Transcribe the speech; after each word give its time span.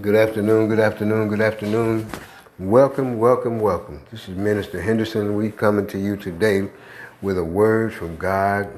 Good 0.00 0.14
afternoon, 0.14 0.68
good 0.68 0.80
afternoon, 0.80 1.28
good 1.28 1.42
afternoon. 1.42 2.06
Welcome, 2.58 3.18
welcome, 3.18 3.60
welcome. 3.60 4.00
This 4.10 4.26
is 4.26 4.34
Minister 4.34 4.80
Henderson. 4.80 5.36
We 5.36 5.50
coming 5.50 5.86
to 5.88 5.98
you 5.98 6.16
today 6.16 6.70
with 7.20 7.36
a 7.36 7.44
word 7.44 7.92
from 7.92 8.16
God. 8.16 8.70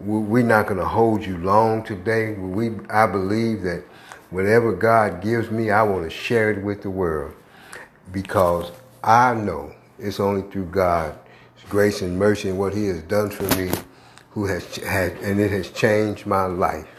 We're 0.00 0.42
not 0.42 0.66
going 0.66 0.80
to 0.80 0.86
hold 0.86 1.22
you 1.24 1.36
long 1.36 1.84
today. 1.84 2.32
We, 2.32 2.70
I 2.88 3.06
believe 3.06 3.60
that 3.64 3.84
whatever 4.30 4.72
God 4.72 5.20
gives 5.22 5.50
me, 5.50 5.70
I 5.70 5.82
want 5.82 6.04
to 6.04 6.10
share 6.10 6.50
it 6.50 6.64
with 6.64 6.80
the 6.80 6.90
world 6.90 7.34
because 8.10 8.72
I 9.04 9.34
know 9.34 9.74
it's 9.98 10.18
only 10.18 10.50
through 10.50 10.66
God's 10.66 11.18
grace 11.68 12.00
and 12.00 12.18
mercy 12.18 12.48
and 12.48 12.58
what 12.58 12.74
He 12.74 12.86
has 12.86 13.02
done 13.02 13.28
for 13.30 13.44
me, 13.58 13.70
who 14.30 14.46
has 14.46 14.76
had, 14.76 15.12
and 15.18 15.38
it 15.40 15.50
has 15.50 15.70
changed 15.70 16.24
my 16.24 16.46
life. 16.46 16.97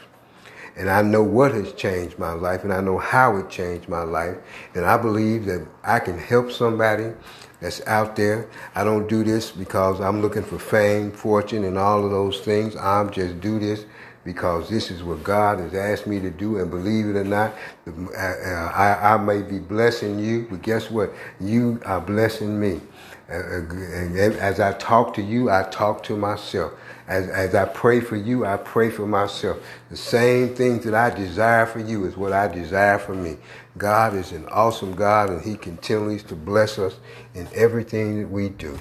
And 0.80 0.90
I 0.90 1.02
know 1.02 1.22
what 1.22 1.54
has 1.54 1.74
changed 1.74 2.18
my 2.18 2.32
life, 2.32 2.64
and 2.64 2.72
I 2.72 2.80
know 2.80 2.98
how 2.98 3.36
it 3.36 3.50
changed 3.50 3.90
my 3.90 4.04
life. 4.04 4.38
And 4.74 4.86
I 4.86 4.96
believe 4.96 5.46
that 5.46 5.68
I 5.84 6.00
can 6.00 6.18
help 6.18 6.52
somebody 6.52 7.12
that's 7.60 7.86
out 7.86 8.16
there. 8.16 8.50
I 8.76 8.86
don't 8.86 9.10
do 9.10 9.26
this 9.26 9.52
because 9.52 10.00
I'm 10.00 10.22
looking 10.22 10.44
for 10.44 10.58
fame, 10.58 11.12
fortune, 11.12 11.66
and 11.66 11.78
all 11.78 12.06
of 12.06 12.12
those 12.12 12.40
things. 12.40 12.78
I'm 12.78 13.12
just 13.12 13.42
do 13.42 13.60
this 13.60 13.86
because 14.24 14.70
this 14.70 14.90
is 14.90 15.04
what 15.04 15.22
God 15.22 15.60
has 15.60 15.74
asked 15.74 16.08
me 16.08 16.22
to 16.22 16.30
do. 16.30 16.60
And 16.60 16.72
believe 16.72 17.08
it 17.08 17.18
or 17.18 17.26
not, 17.26 17.54
uh, 17.86 18.18
uh, 18.18 18.72
I, 18.74 19.16
I 19.16 19.18
may 19.18 19.42
be 19.42 19.60
blessing 19.60 20.18
you, 20.18 20.48
but 20.50 20.62
guess 20.62 20.90
what? 20.90 21.14
You 21.42 21.82
are 21.86 22.00
blessing 22.00 22.58
me. 22.58 22.80
And 23.30 24.18
as 24.38 24.60
I 24.60 24.74
talk 24.74 25.14
to 25.16 25.22
you, 25.22 25.50
I 25.50 25.64
talk 25.64 26.04
to 26.04 26.18
myself. 26.18 26.74
As, 27.08 27.28
as 27.30 27.56
I 27.56 27.66
pray 27.66 28.02
for 28.02 28.16
you, 28.16 28.46
I 28.46 28.58
pray 28.58 28.90
for 28.90 29.08
myself. 29.08 29.58
The 29.90 29.98
same 29.98 30.56
things 30.56 30.84
that 30.86 30.94
I 30.94 31.10
desire 31.10 31.66
for 31.66 31.80
you 31.80 32.06
is 32.06 32.18
what 32.18 32.34
I 32.34 32.48
desire 32.48 33.00
for 33.00 33.14
me. 33.14 33.38
God 33.78 34.16
is 34.16 34.32
an 34.32 34.48
awesome 34.50 34.96
God, 34.96 35.30
and 35.30 35.42
He 35.42 35.56
continues 35.56 36.24
to 36.24 36.36
bless 36.36 36.80
us 36.80 36.96
in 37.34 37.48
everything 37.54 38.22
that 38.22 38.30
we 38.30 38.50
do. 38.50 38.78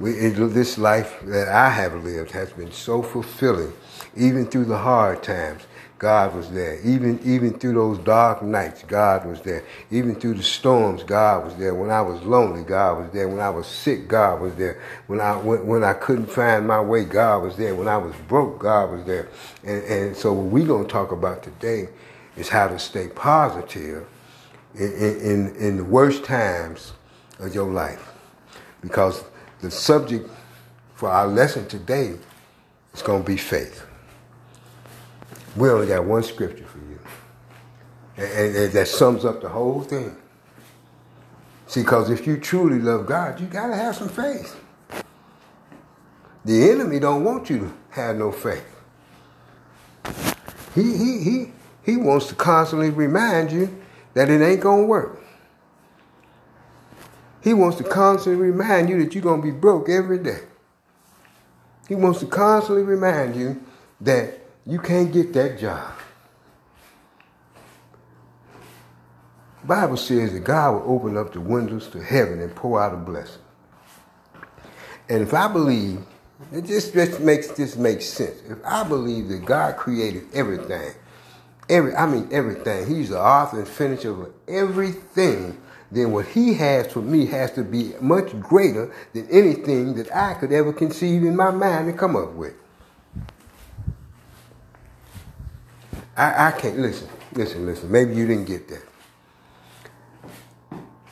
We, 0.00 0.12
it, 0.12 0.32
this 0.52 0.76
life 0.78 1.20
that 1.24 1.48
I 1.48 1.70
have 1.70 2.04
lived 2.04 2.32
has 2.32 2.52
been 2.52 2.72
so 2.72 3.02
fulfilling, 3.02 3.72
even 4.16 4.46
through 4.46 4.66
the 4.66 4.78
hard 4.78 5.22
times. 5.22 5.62
God 5.98 6.34
was 6.34 6.50
there. 6.50 6.80
Even 6.82 7.20
even 7.24 7.58
through 7.58 7.74
those 7.74 7.98
dark 7.98 8.42
nights, 8.42 8.82
God 8.84 9.26
was 9.26 9.40
there. 9.42 9.64
Even 9.90 10.14
through 10.16 10.34
the 10.34 10.42
storms, 10.42 11.04
God 11.04 11.44
was 11.44 11.56
there. 11.56 11.74
When 11.74 11.90
I 11.90 12.02
was 12.02 12.20
lonely, 12.22 12.64
God 12.64 12.98
was 12.98 13.12
there. 13.12 13.28
When 13.28 13.40
I 13.40 13.50
was 13.50 13.66
sick, 13.66 14.08
God 14.08 14.40
was 14.40 14.54
there. 14.56 14.82
When 15.06 15.20
I 15.20 15.36
when, 15.36 15.66
when 15.66 15.84
I 15.84 15.94
couldn't 15.94 16.26
find 16.26 16.66
my 16.66 16.80
way, 16.80 17.04
God 17.04 17.44
was 17.44 17.56
there. 17.56 17.74
When 17.74 17.88
I 17.88 17.96
was 17.96 18.14
broke, 18.28 18.58
God 18.60 18.90
was 18.90 19.04
there. 19.06 19.28
And 19.64 19.84
and 19.84 20.16
so 20.16 20.32
what 20.32 20.46
we're 20.46 20.66
gonna 20.66 20.88
talk 20.88 21.12
about 21.12 21.42
today 21.44 21.88
is 22.36 22.48
how 22.48 22.68
to 22.68 22.78
stay 22.78 23.08
positive 23.08 24.06
in 24.74 24.92
in, 24.92 25.56
in 25.56 25.76
the 25.78 25.84
worst 25.84 26.24
times 26.24 26.92
of 27.38 27.54
your 27.54 27.72
life. 27.72 28.10
Because 28.82 29.24
the 29.62 29.70
subject 29.70 30.28
for 30.96 31.08
our 31.08 31.28
lesson 31.28 31.68
today 31.68 32.14
is 32.94 33.02
gonna 33.02 33.24
be 33.24 33.36
faith 33.38 33.83
we 35.56 35.70
only 35.70 35.86
got 35.86 36.04
one 36.04 36.22
scripture 36.22 36.64
for 36.64 36.78
you. 36.78 36.98
And, 38.16 38.56
and, 38.56 38.72
that 38.72 38.88
sums 38.88 39.24
up 39.24 39.40
the 39.40 39.48
whole 39.48 39.82
thing. 39.82 40.16
See, 41.66 41.82
because 41.82 42.10
if 42.10 42.26
you 42.26 42.38
truly 42.38 42.78
love 42.78 43.06
God, 43.06 43.40
you 43.40 43.46
got 43.46 43.68
to 43.68 43.76
have 43.76 43.96
some 43.96 44.08
faith. 44.08 44.60
The 46.44 46.70
enemy 46.70 46.98
don't 46.98 47.24
want 47.24 47.48
you 47.50 47.58
to 47.58 47.74
have 47.90 48.16
no 48.16 48.30
faith. 48.30 48.66
He, 50.74 50.96
he, 50.96 51.18
he, 51.22 51.52
he 51.82 51.96
wants 51.96 52.26
to 52.28 52.34
constantly 52.34 52.90
remind 52.90 53.50
you 53.50 53.82
that 54.14 54.28
it 54.28 54.42
ain't 54.42 54.60
going 54.60 54.82
to 54.82 54.86
work. 54.86 55.20
He 57.42 57.52
wants 57.52 57.76
to 57.78 57.84
constantly 57.84 58.40
remind 58.40 58.88
you 58.88 59.02
that 59.04 59.14
you're 59.14 59.22
going 59.22 59.40
to 59.40 59.46
be 59.46 59.52
broke 59.52 59.88
every 59.88 60.18
day. 60.18 60.40
He 61.88 61.94
wants 61.94 62.20
to 62.20 62.26
constantly 62.26 62.82
remind 62.82 63.36
you 63.36 63.62
that 64.00 64.43
you 64.66 64.78
can't 64.78 65.12
get 65.12 65.32
that 65.34 65.58
job. 65.58 65.92
Bible 69.64 69.96
says 69.96 70.32
that 70.32 70.44
God 70.44 70.72
will 70.74 70.96
open 70.96 71.16
up 71.16 71.32
the 71.32 71.40
windows 71.40 71.88
to 71.88 72.02
heaven 72.02 72.40
and 72.40 72.54
pour 72.54 72.82
out 72.82 72.92
a 72.92 72.96
blessing. 72.96 73.40
And 75.08 75.22
if 75.22 75.32
I 75.32 75.48
believe, 75.48 76.00
it 76.52 76.64
just, 76.66 76.92
just 76.92 77.20
makes 77.20 77.48
this 77.48 77.76
makes 77.76 78.06
sense. 78.06 78.42
If 78.48 78.58
I 78.64 78.84
believe 78.84 79.28
that 79.28 79.44
God 79.44 79.76
created 79.76 80.24
everything, 80.34 80.92
every 81.68 81.94
I 81.94 82.06
mean 82.06 82.28
everything, 82.30 82.86
He's 82.86 83.10
the 83.10 83.20
author 83.20 83.58
and 83.58 83.68
finisher 83.68 84.10
of 84.10 84.34
everything, 84.48 85.60
then 85.90 86.12
what 86.12 86.26
He 86.26 86.54
has 86.54 86.92
for 86.92 87.00
me 87.00 87.26
has 87.26 87.52
to 87.52 87.62
be 87.62 87.92
much 88.00 88.38
greater 88.40 88.94
than 89.12 89.28
anything 89.30 89.94
that 89.94 90.14
I 90.14 90.34
could 90.34 90.52
ever 90.52 90.72
conceive 90.72 91.22
in 91.22 91.36
my 91.36 91.50
mind 91.50 91.88
and 91.88 91.98
come 91.98 92.16
up 92.16 92.32
with. 92.32 92.54
I, 96.16 96.48
I 96.48 96.50
can't 96.52 96.78
listen, 96.78 97.08
listen, 97.32 97.66
listen. 97.66 97.90
Maybe 97.90 98.14
you 98.14 98.26
didn't 98.26 98.46
get 98.46 98.68
that. 98.68 98.82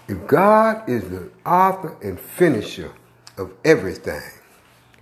If 0.08 0.26
God 0.26 0.88
is 0.88 1.08
the 1.08 1.30
author 1.46 1.96
and 2.02 2.18
finisher 2.18 2.92
of 3.38 3.52
everything, 3.64 4.22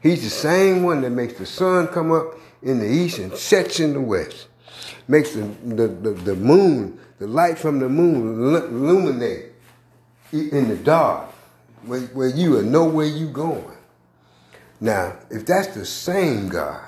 He's 0.03 0.22
the 0.22 0.31
same 0.31 0.83
one 0.83 1.03
that 1.03 1.10
makes 1.10 1.34
the 1.34 1.44
sun 1.44 1.89
come 1.89 2.10
up 2.10 2.34
in 2.62 2.78
the 2.78 2.87
east 2.87 3.19
and 3.19 3.34
sets 3.34 3.81
in 3.81 3.93
the 3.93 4.00
west. 4.00 4.49
Makes 5.09 5.34
the, 5.34 5.43
the, 5.65 5.89
the, 5.89 6.10
the 6.10 6.34
moon, 6.34 6.99
the 7.19 7.27
light 7.27 7.59
from 7.59 7.81
the 7.81 7.89
moon 7.89 8.55
illuminate 8.55 9.53
in 10.33 10.69
the 10.69 10.77
dark 10.77 11.31
where, 11.84 12.00
where 12.00 12.28
you 12.28 12.59
are 12.59 12.62
know 12.62 12.84
where 12.84 13.06
you 13.06 13.28
going. 13.28 13.77
Now, 14.81 15.16
if 15.31 15.44
that's 15.44 15.69
the 15.69 15.84
same 15.84 16.49
God 16.49 16.83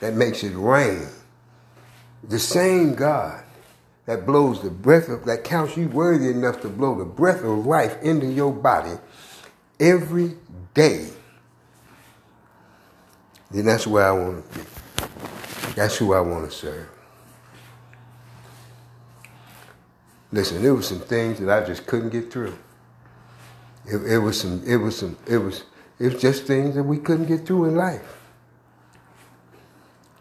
that 0.00 0.14
makes 0.14 0.42
it 0.42 0.54
rain 0.54 1.06
the 2.28 2.38
same 2.38 2.94
God 2.94 3.44
that 4.06 4.26
blows 4.26 4.62
the 4.62 4.70
breath 4.70 5.08
of, 5.08 5.24
that 5.24 5.44
counts 5.44 5.76
you 5.76 5.88
worthy 5.88 6.28
enough 6.28 6.60
to 6.62 6.68
blow 6.68 6.98
the 6.98 7.04
breath 7.04 7.42
of 7.42 7.66
life 7.66 8.02
into 8.02 8.26
your 8.26 8.52
body 8.52 8.92
every 9.80 10.36
day, 10.74 11.08
then 13.50 13.64
that's 13.64 13.86
where 13.86 14.06
I 14.06 14.12
want 14.12 14.52
to 14.52 14.58
be. 14.58 14.64
That's 15.74 15.96
who 15.96 16.12
I 16.14 16.20
want 16.20 16.50
to 16.50 16.56
serve. 16.56 16.88
Listen, 20.32 20.62
there 20.62 20.74
was 20.74 20.88
some 20.88 21.00
things 21.00 21.38
that 21.38 21.48
I 21.48 21.64
just 21.64 21.86
couldn't 21.86 22.10
get 22.10 22.32
through. 22.32 22.56
It, 23.86 23.96
it 23.96 24.18
was 24.18 24.40
some, 24.40 24.62
it 24.66 24.76
was 24.76 24.98
some, 24.98 25.16
it 25.28 25.38
was, 25.38 25.64
it 25.98 26.12
was 26.12 26.20
just 26.20 26.44
things 26.44 26.74
that 26.74 26.82
we 26.82 26.98
couldn't 26.98 27.26
get 27.26 27.46
through 27.46 27.66
in 27.66 27.76
life. 27.76 28.20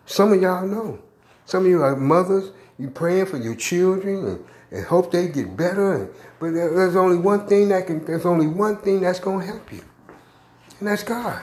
Some 0.05 0.33
of 0.33 0.41
y'all 0.41 0.67
know. 0.67 0.99
Some 1.45 1.65
of 1.65 1.69
you 1.69 1.83
are 1.83 1.95
mothers, 1.95 2.51
You're 2.77 2.91
praying 2.91 3.27
for 3.27 3.37
your 3.37 3.55
children 3.55 4.25
and, 4.25 4.45
and 4.71 4.85
hope 4.85 5.11
they 5.11 5.27
get 5.27 5.55
better. 5.55 5.93
And, 5.93 6.09
but 6.39 6.51
there's 6.51 6.95
only 6.95 7.17
one 7.17 7.47
thing 7.47 7.69
that 7.69 7.87
can. 7.87 8.03
There's 8.05 8.25
only 8.25 8.47
one 8.47 8.77
thing 8.77 9.01
that's 9.01 9.19
going 9.19 9.41
to 9.41 9.45
help 9.45 9.71
you, 9.71 9.83
and 10.79 10.87
that's 10.87 11.03
God. 11.03 11.41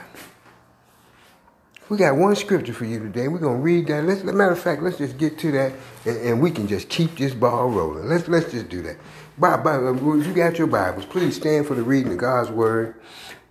We 1.89 1.97
got 1.97 2.15
one 2.15 2.37
scripture 2.37 2.71
for 2.71 2.85
you 2.85 2.99
today. 2.99 3.27
We're 3.27 3.39
gonna 3.39 3.57
read 3.57 3.87
that. 3.87 4.05
Let's, 4.05 4.23
matter 4.23 4.53
of 4.53 4.59
fact, 4.59 4.81
let's 4.81 4.97
just 4.97 5.17
get 5.17 5.37
to 5.39 5.51
that, 5.51 5.73
and, 6.05 6.17
and 6.21 6.41
we 6.41 6.49
can 6.49 6.65
just 6.65 6.87
keep 6.87 7.17
this 7.17 7.33
ball 7.33 7.69
rolling. 7.69 8.07
Let's 8.07 8.29
let's 8.29 8.49
just 8.49 8.69
do 8.69 8.81
that. 8.83 8.95
Bible, 9.37 10.21
if 10.21 10.25
you 10.27 10.33
got 10.33 10.57
your 10.57 10.67
Bibles, 10.67 11.05
please 11.05 11.35
stand 11.35 11.67
for 11.67 11.75
the 11.75 11.83
reading 11.83 12.13
of 12.13 12.17
God's 12.17 12.49
word 12.49 12.95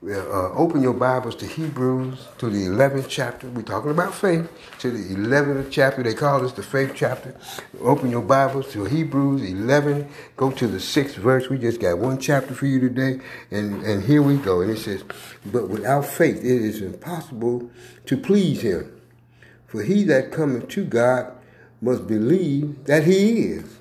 uh, 0.09 0.53
open 0.53 0.81
your 0.83 0.95
Bibles 0.95 1.37
to 1.37 1.47
Hebrews, 1.47 2.27
to 2.39 2.49
the 2.49 2.67
11th 2.67 3.07
chapter. 3.09 3.49
We're 3.49 3.63
talking 3.63 3.91
about 3.91 4.15
faith. 4.15 4.51
To 4.79 4.91
the 4.91 5.15
11th 5.15 5.71
chapter. 5.71 6.03
They 6.03 6.15
call 6.15 6.41
this 6.41 6.53
the 6.53 6.63
faith 6.63 6.93
chapter. 6.95 7.37
Open 7.81 8.11
your 8.11 8.23
Bibles 8.23 8.73
to 8.73 8.85
Hebrews 8.85 9.43
11. 9.43 10.09
Go 10.37 10.51
to 10.53 10.67
the 10.67 10.79
6th 10.79 11.17
verse. 11.17 11.51
We 11.51 11.59
just 11.59 11.81
got 11.81 11.99
one 11.99 12.19
chapter 12.19 12.55
for 12.55 12.67
you 12.67 12.81
today. 12.81 13.21
And, 13.51 13.83
and 13.83 14.03
here 14.03 14.23
we 14.23 14.39
go. 14.39 14.63
And 14.63 14.71
it 14.71 14.79
says, 14.79 15.05
But 15.45 15.69
without 15.69 16.07
faith 16.07 16.39
it 16.39 16.63
is 16.63 16.81
impossible 16.81 17.71
to 18.07 18.17
please 18.17 18.63
him. 18.63 18.99
For 19.67 19.83
he 19.83 20.05
that 20.05 20.33
cometh 20.33 20.69
to 20.69 20.85
God 20.85 21.31
must 21.83 22.07
believe 22.07 22.85
that 22.87 23.05
he 23.05 23.43
is, 23.43 23.77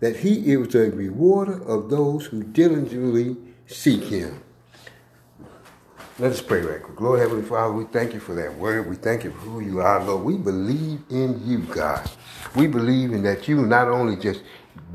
that 0.00 0.16
he 0.16 0.52
is 0.52 0.74
a 0.74 0.90
rewarder 0.90 1.62
of 1.66 1.88
those 1.88 2.26
who 2.26 2.42
diligently 2.42 3.36
seek 3.66 4.04
him. 4.04 4.42
Let 6.18 6.32
us 6.32 6.42
pray 6.42 6.62
right 6.62 6.82
quick. 6.82 6.98
Lord 7.02 7.20
Heavenly 7.20 7.44
Father, 7.44 7.74
we 7.74 7.84
thank 7.84 8.14
you 8.14 8.20
for 8.20 8.34
that 8.36 8.56
word. 8.56 8.88
We 8.88 8.96
thank 8.96 9.24
you 9.24 9.32
for 9.32 9.38
who 9.38 9.60
you 9.60 9.82
are, 9.82 10.02
Lord. 10.02 10.24
We 10.24 10.38
believe 10.38 11.02
in 11.10 11.42
you, 11.46 11.58
God. 11.60 12.10
We 12.56 12.68
believe 12.68 13.12
in 13.12 13.22
that 13.24 13.48
you 13.48 13.58
not 13.66 13.88
only 13.88 14.16
just 14.16 14.42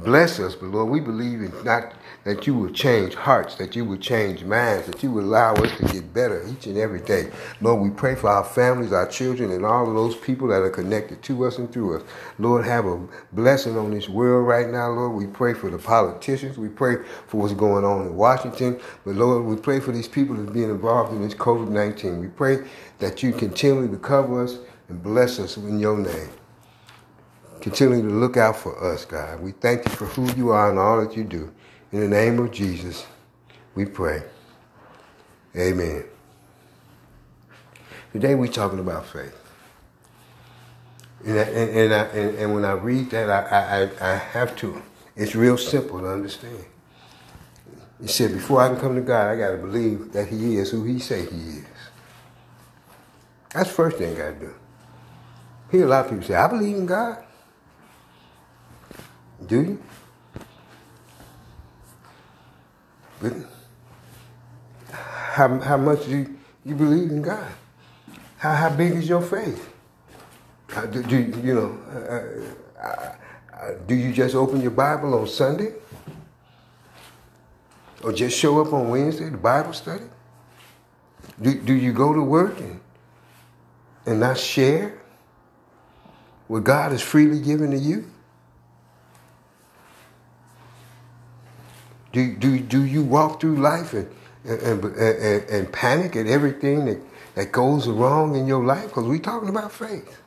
bless 0.04 0.40
us, 0.40 0.56
but 0.56 0.70
Lord, 0.70 0.90
we 0.90 1.00
believe 1.00 1.42
in 1.44 1.54
not 1.64 1.94
that 2.24 2.46
you 2.46 2.54
will 2.54 2.70
change 2.70 3.16
hearts, 3.16 3.56
that 3.56 3.76
you 3.76 3.84
will 3.84 3.98
change 3.98 4.44
minds, 4.44 4.86
that 4.86 5.02
you 5.02 5.12
will 5.12 5.24
allow 5.24 5.54
us 5.56 5.76
to 5.78 5.86
get 5.86 6.14
better 6.14 6.46
each 6.48 6.68
and 6.68 6.78
every 6.78 7.02
day. 7.02 7.32
Lord, 7.62 7.82
we 7.82 7.90
pray 7.90 8.16
for 8.16 8.30
our 8.30 8.44
families, 8.44 8.94
our 8.94 9.08
children, 9.08 9.52
and 9.52 9.66
all 9.66 9.88
of 9.88 9.96
those 9.96 10.16
people 10.16 10.48
that 10.50 10.62
are 10.62 10.70
connected 10.70 11.24
to 11.24 11.46
us 11.46 11.58
and 11.58 11.72
through 11.72 11.98
us. 11.98 12.04
Lord, 12.38 12.64
have 12.66 12.86
a 12.86 13.02
blessing 13.32 13.78
on 13.78 13.92
this 13.92 14.08
world 14.08 14.48
right 14.48 14.70
now, 14.70 14.90
Lord. 14.90 15.14
We 15.14 15.28
pray 15.28 15.54
for 15.54 15.70
the 15.70 15.80
politicians. 15.80 16.58
We 16.58 16.70
pray 16.70 16.98
for 17.28 17.38
what's 17.42 17.54
going 17.54 17.86
on 17.86 18.06
in 18.06 18.16
Washington. 18.16 18.80
But 19.04 19.16
Lord, 19.16 19.46
we 19.46 19.56
pray 19.56 19.80
for 19.80 19.92
these 19.92 20.08
people 20.08 20.36
that 20.36 20.50
are 20.50 20.54
being 20.54 20.70
involved 20.70 21.14
in 21.14 21.22
this 21.22 21.34
COVID 21.34 21.70
19. 21.70 22.20
We 22.20 22.28
pray 22.28 22.68
that 23.00 23.24
you 23.24 23.34
continually 23.34 23.90
to 23.90 23.98
cover 23.98 24.44
us 24.44 24.60
and 24.90 25.02
bless 25.02 25.40
us 25.40 25.58
in 25.58 25.80
your 25.80 25.98
name. 25.98 26.30
Continue 27.62 28.02
to 28.02 28.10
look 28.16 28.38
out 28.38 28.58
for 28.58 28.84
us, 28.84 29.06
God. 29.06 29.40
We 29.40 29.52
thank 29.52 29.86
you 29.86 29.92
for 29.92 30.06
who 30.06 30.32
you 30.34 30.50
are 30.50 30.70
and 30.70 30.80
all 30.80 31.00
that 31.00 31.16
you 31.16 31.24
do. 31.24 31.52
In 31.92 32.00
the 32.00 32.08
name 32.08 32.40
of 32.40 32.52
Jesus, 32.52 33.06
we 33.76 33.86
pray. 33.86 34.24
Amen. 35.58 36.06
Today 38.14 38.36
we're 38.36 38.48
talking 38.48 38.80
about 38.80 39.06
faith. 39.06 39.36
And, 41.26 41.38
I, 41.38 41.44
and, 41.44 41.94
I, 41.94 42.04
and, 42.06 42.38
and, 42.38 42.54
when 42.54 42.66
I 42.66 42.72
read 42.72 43.10
that, 43.12 43.30
I, 43.30 43.84
I, 43.84 44.14
I 44.14 44.16
have 44.16 44.56
to. 44.58 44.82
It's 45.16 45.36
real 45.36 45.58
simple 45.58 46.00
to 46.00 46.08
understand. 46.08 46.66
He 48.02 48.08
said, 48.08 48.34
before 48.34 48.62
I 48.62 48.70
can 48.70 48.80
come 48.80 48.96
to 48.96 49.02
God, 49.02 49.30
I 49.30 49.38
got 49.38 49.52
to 49.52 49.58
believe 49.58 50.14
that 50.14 50.30
He 50.30 50.58
is 50.58 50.72
who 50.72 50.84
He 50.84 50.98
say 50.98 51.26
He 51.26 51.38
is. 51.38 51.66
That's 53.54 53.70
the 53.70 53.76
first 53.76 53.98
thing 53.98 54.16
I 54.16 54.18
got 54.18 54.40
to 54.40 54.46
do. 54.48 54.54
Here, 55.72 55.86
a 55.86 55.88
lot 55.88 56.06
of 56.06 56.12
people 56.12 56.26
say, 56.26 56.36
I 56.36 56.48
believe 56.48 56.78
in 56.78 56.86
God. 56.86 57.24
Do 59.46 59.62
you? 59.62 59.84
But 63.22 63.34
how, 64.92 65.60
how 65.60 65.78
much 65.78 66.06
do 66.06 66.12
you, 66.12 66.38
you 66.66 66.76
believe 66.76 67.10
in 67.12 67.22
God? 67.22 67.52
How, 68.38 68.54
how 68.56 68.70
big 68.70 68.94
is 68.94 69.08
your 69.08 69.22
faith? 69.22 69.72
How, 70.70 70.86
do, 70.86 71.04
do 71.04 71.18
you 71.18 71.54
know? 71.54 71.78
Uh, 71.90 72.84
uh, 72.84 73.16
uh, 73.62 73.72
do 73.88 73.94
you 73.94 74.12
just 74.12 74.34
open 74.34 74.62
your 74.62 74.72
Bible 74.72 75.14
on 75.14 75.28
Sunday, 75.28 75.74
or 78.04 78.12
just 78.12 78.38
show 78.38 78.60
up 78.60 78.74
on 78.74 78.90
Wednesday, 78.90 79.30
the 79.30 79.38
Bible 79.38 79.74
study? 79.74 80.06
Do, 81.40 81.54
do 81.54 81.74
you 81.74 81.94
go 81.94 82.14
to 82.14 82.22
work 82.22 82.60
and, 82.60 82.80
and 84.06 84.20
not 84.20 84.38
share 84.38 85.00
what 86.48 86.64
God 86.64 86.92
has 86.92 87.02
freely 87.02 87.40
given 87.40 87.72
to 87.72 87.78
you? 87.78 88.10
Do, 92.12 92.36
do, 92.36 92.60
do 92.60 92.84
you 92.84 93.04
walk 93.04 93.40
through 93.40 93.56
life 93.58 93.94
and, 93.94 94.10
and, 94.44 94.84
and, 94.84 95.50
and 95.50 95.72
panic 95.72 96.16
at 96.16 96.28
everything 96.28 96.86
that, 96.86 97.00
that 97.36 97.52
goes 97.52 97.88
wrong 97.88 98.36
in 98.36 98.48
your 98.48 98.64
life? 98.64 98.88
Because 98.88 99.06
we're 99.06 99.20
talking 99.20 99.50
about 99.50 99.72
faith. 99.72 100.22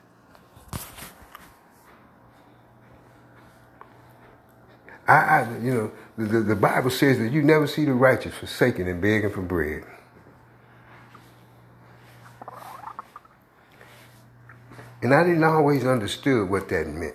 I, 5.07 5.13
I, 5.13 5.59
you 5.59 5.75
know, 5.75 5.93
the, 6.17 6.41
the 6.41 6.57
Bible 6.57 6.91
says 6.91 7.19
that 7.19 7.31
you 7.31 7.43
never 7.43 7.67
see 7.67 7.85
the 7.85 7.93
righteous 7.93 8.35
forsaken 8.35 8.89
and 8.89 9.03
begging 9.03 9.31
for 9.31 9.43
bread. 9.43 9.85
And 15.03 15.13
I 15.13 15.23
didn't 15.23 15.45
always 15.45 15.85
understood 15.85 16.49
what 16.49 16.71
that 16.71 16.87
meant. 16.87 17.15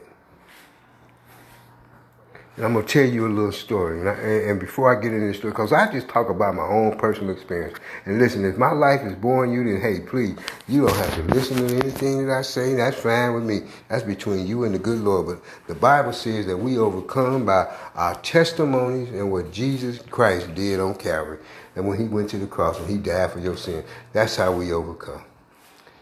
And 2.59 2.65
I'm 2.65 2.73
going 2.73 2.85
to 2.85 2.91
tell 2.91 3.09
you 3.09 3.25
a 3.25 3.29
little 3.31 3.53
story. 3.53 4.01
And, 4.01 4.09
I, 4.09 4.15
and 4.49 4.59
before 4.59 4.93
I 4.93 5.01
get 5.01 5.13
into 5.13 5.27
the 5.27 5.33
story, 5.33 5.53
because 5.53 5.71
I 5.71 5.89
just 5.93 6.09
talk 6.09 6.29
about 6.29 6.55
my 6.55 6.65
own 6.65 6.97
personal 6.97 7.33
experience. 7.33 7.77
And 8.03 8.19
listen, 8.19 8.43
if 8.43 8.57
my 8.57 8.73
life 8.73 8.99
is 9.03 9.15
boring 9.15 9.53
you, 9.53 9.63
then 9.63 9.79
hey, 9.79 10.01
please, 10.01 10.35
you 10.67 10.85
don't 10.85 10.97
have 10.97 11.15
to 11.15 11.21
listen 11.33 11.55
to 11.55 11.73
anything 11.77 12.27
that 12.27 12.37
I 12.37 12.41
say. 12.41 12.73
That's 12.73 12.97
fine 12.97 13.33
with 13.33 13.45
me. 13.45 13.61
That's 13.87 14.03
between 14.03 14.45
you 14.45 14.65
and 14.65 14.75
the 14.75 14.79
good 14.79 14.99
Lord. 14.99 15.27
But 15.27 15.67
the 15.67 15.75
Bible 15.75 16.11
says 16.11 16.47
that 16.47 16.57
we 16.57 16.77
overcome 16.77 17.45
by 17.45 17.73
our 17.95 18.15
testimonies 18.15 19.07
and 19.11 19.31
what 19.31 19.53
Jesus 19.53 19.99
Christ 19.99 20.53
did 20.53 20.81
on 20.81 20.95
Calvary. 20.95 21.39
And 21.77 21.87
when 21.87 21.97
he 21.97 22.09
went 22.09 22.29
to 22.31 22.37
the 22.37 22.47
cross 22.47 22.77
and 22.77 22.89
he 22.89 22.97
died 22.97 23.31
for 23.31 23.39
your 23.39 23.55
sin, 23.55 23.85
that's 24.11 24.35
how 24.35 24.51
we 24.51 24.73
overcome. 24.73 25.23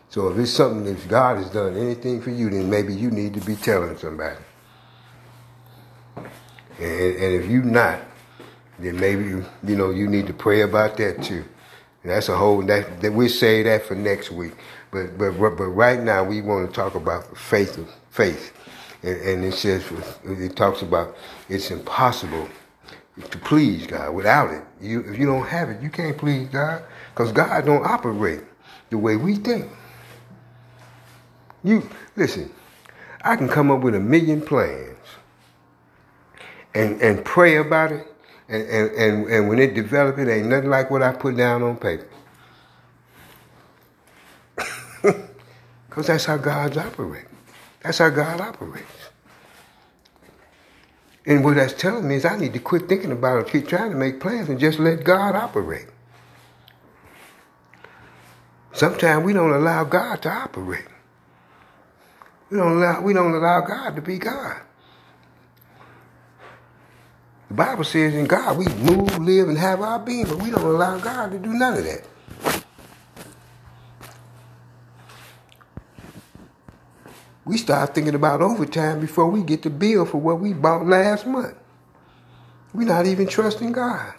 So 0.09 0.29
if 0.29 0.39
it's 0.39 0.53
something, 0.53 0.91
if 0.91 1.07
God 1.07 1.37
has 1.37 1.51
done 1.51 1.77
anything 1.77 2.19
for 2.19 2.31
you, 2.31 2.49
then 2.49 2.67
maybe 2.67 2.95
you 2.95 3.11
need 3.11 3.35
to 3.35 3.41
be 3.41 3.55
telling 3.55 3.95
somebody. 3.95 4.37
And, 6.79 7.15
and 7.15 7.43
if 7.43 7.49
you 7.49 7.63
not, 7.63 7.99
then 8.79 8.99
maybe 8.99 9.23
you, 9.23 9.45
you 9.63 9.75
know 9.75 9.89
you 9.89 10.07
need 10.07 10.27
to 10.27 10.33
pray 10.33 10.61
about 10.61 10.97
that 10.97 11.23
too. 11.23 11.43
And 12.03 12.11
that's 12.11 12.29
a 12.29 12.37
whole 12.37 12.61
that, 12.63 13.01
that 13.01 13.11
we'll 13.11 13.29
say 13.29 13.63
that 13.63 13.83
for 13.85 13.95
next 13.95 14.31
week. 14.31 14.53
But 14.91 15.17
but 15.17 15.31
but 15.37 15.51
right 15.53 15.99
now 15.99 16.23
we 16.23 16.41
want 16.41 16.69
to 16.69 16.75
talk 16.75 16.95
about 16.95 17.37
faith 17.37 17.79
faith, 18.11 18.53
and, 19.03 19.17
and 19.21 19.45
it 19.45 19.53
says 19.53 19.83
it 20.25 20.55
talks 20.55 20.81
about 20.81 21.17
it's 21.49 21.71
impossible 21.71 22.47
to 23.29 23.37
please 23.39 23.87
God 23.87 24.13
without 24.13 24.53
it. 24.53 24.63
You 24.79 25.01
if 25.01 25.17
you 25.19 25.25
don't 25.25 25.47
have 25.47 25.69
it, 25.69 25.81
you 25.81 25.89
can't 25.89 26.17
please 26.17 26.47
God 26.49 26.83
because 27.13 27.31
God 27.31 27.65
don't 27.65 27.85
operate 27.85 28.41
the 28.89 28.97
way 28.97 29.15
we 29.15 29.35
think. 29.35 29.69
You 31.63 31.89
listen. 32.15 32.51
I 33.23 33.35
can 33.35 33.49
come 33.49 33.71
up 33.71 33.81
with 33.81 33.95
a 33.95 33.99
million 33.99 34.41
plans 34.41 34.96
and, 36.77 37.01
and 37.01 37.25
pray 37.25 37.57
about 37.57 37.91
it. 37.93 38.07
And, 38.49 38.63
and, 38.69 38.91
and, 38.91 39.27
and 39.27 39.49
when 39.49 39.59
it 39.59 39.75
develops, 39.75 40.19
it 40.19 40.29
ain't 40.29 40.47
nothing 40.47 40.69
like 40.69 40.91
what 40.91 41.03
I 41.03 41.13
put 41.13 41.37
down 41.37 41.63
on 41.63 41.77
paper. 41.77 42.07
Because 45.89 46.07
that's 46.07 46.25
how 46.25 46.37
God's 46.37 46.77
operate. 46.77 47.25
That's 47.81 47.97
how 47.99 48.09
God 48.11 48.41
operates. 48.41 48.85
And 51.25 51.43
what 51.43 51.55
that's 51.55 51.73
telling 51.73 52.07
me 52.07 52.15
is 52.15 52.25
I 52.25 52.37
need 52.37 52.53
to 52.53 52.59
quit 52.59 52.89
thinking 52.89 53.11
about 53.11 53.39
it, 53.39 53.51
keep 53.51 53.67
trying 53.67 53.91
to 53.91 53.97
make 53.97 54.19
plans, 54.19 54.49
and 54.49 54.59
just 54.59 54.79
let 54.79 55.03
God 55.03 55.35
operate. 55.35 55.87
Sometimes 58.73 59.25
we 59.25 59.33
don't 59.33 59.51
allow 59.53 59.83
God 59.85 60.21
to 60.23 60.29
operate. 60.29 60.85
We 62.49 62.57
don't 62.57 62.77
allow 62.77 63.01
we 63.01 63.13
don't 63.13 63.33
allow 63.35 63.61
God 63.61 63.95
to 63.97 64.01
be 64.01 64.19
God. 64.19 64.61
The 67.47 67.53
Bible 67.53 67.83
says 67.83 68.13
in 68.13 68.25
God 68.25 68.57
we 68.57 68.65
move, 68.65 69.17
live, 69.19 69.47
and 69.47 69.57
have 69.57 69.81
our 69.81 69.99
being, 69.99 70.25
but 70.25 70.41
we 70.41 70.51
don't 70.51 70.63
allow 70.63 70.97
God 70.97 71.31
to 71.31 71.39
do 71.39 71.53
none 71.53 71.77
of 71.77 71.83
that. 71.83 72.63
We 77.45 77.57
start 77.57 77.95
thinking 77.95 78.15
about 78.15 78.41
overtime 78.41 78.99
before 78.99 79.27
we 79.27 79.41
get 79.41 79.63
the 79.63 79.69
bill 79.69 80.05
for 80.05 80.17
what 80.17 80.41
we 80.41 80.51
bought 80.51 80.85
last 80.85 81.25
month. 81.25 81.55
We're 82.73 82.87
not 82.87 83.05
even 83.05 83.27
trusting 83.27 83.71
God. 83.71 84.13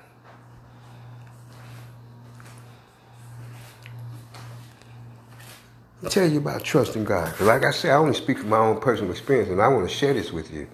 Let 6.01 6.05
me 6.05 6.09
tell 6.11 6.31
you 6.31 6.39
about 6.39 6.65
trusting 6.65 7.05
God. 7.05 7.39
Like 7.41 7.65
I 7.65 7.73
said, 7.73 7.91
I 7.91 7.97
only 7.97 8.15
speak 8.15 8.39
from 8.39 8.49
my 8.49 8.59
own 8.59 8.81
personal 8.81 9.11
experience, 9.11 9.51
and 9.51 9.61
I 9.61 9.69
want 9.69 9.87
to 9.87 9.95
share 9.95 10.15
this 10.15 10.33
with 10.33 10.51
you. 10.51 10.67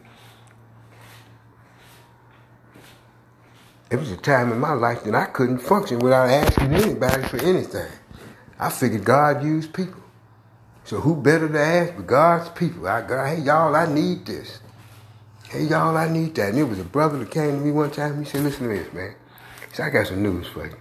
It 3.91 3.97
was 3.97 4.11
a 4.11 4.17
time 4.17 4.51
in 4.51 4.59
my 4.59 4.73
life 4.73 5.05
that 5.05 5.15
I 5.15 5.27
couldn't 5.27 5.59
function 5.59 5.99
without 5.99 6.29
asking 6.29 6.75
anybody 6.75 7.23
for 7.25 7.39
anything. 7.39 7.93
I 8.59 8.71
figured 8.71 9.05
God 9.05 9.45
used 9.45 9.73
people. 9.73 10.03
So 10.85 11.01
who 11.01 11.17
better 11.17 11.49
to 11.49 11.61
ask 11.61 11.95
but 11.97 12.07
God's 12.07 12.49
people? 12.51 12.89
I 12.89 13.03
go, 13.07 13.25
hey 13.25 13.41
y'all, 13.41 13.75
I 13.75 13.87
need 13.93 14.27
this. 14.27 14.61
Hey 15.49 15.65
y'all, 15.65 15.97
I 15.97 16.09
need 16.09 16.35
that. 16.37 16.51
And 16.51 16.59
it 16.59 16.65
was 16.65 16.79
a 16.79 16.85
brother 16.85 17.19
that 17.19 17.31
came 17.31 17.59
to 17.59 17.65
me 17.65 17.71
one 17.71 17.91
time. 17.91 18.19
He 18.19 18.25
said, 18.29 18.43
listen 18.43 18.69
to 18.69 18.75
this, 18.75 18.93
man. 18.93 19.15
He 19.69 19.75
said, 19.77 19.87
I 19.87 19.91
got 19.91 20.07
some 20.07 20.23
news 20.23 20.47
for 20.47 20.67
you. 20.67 20.77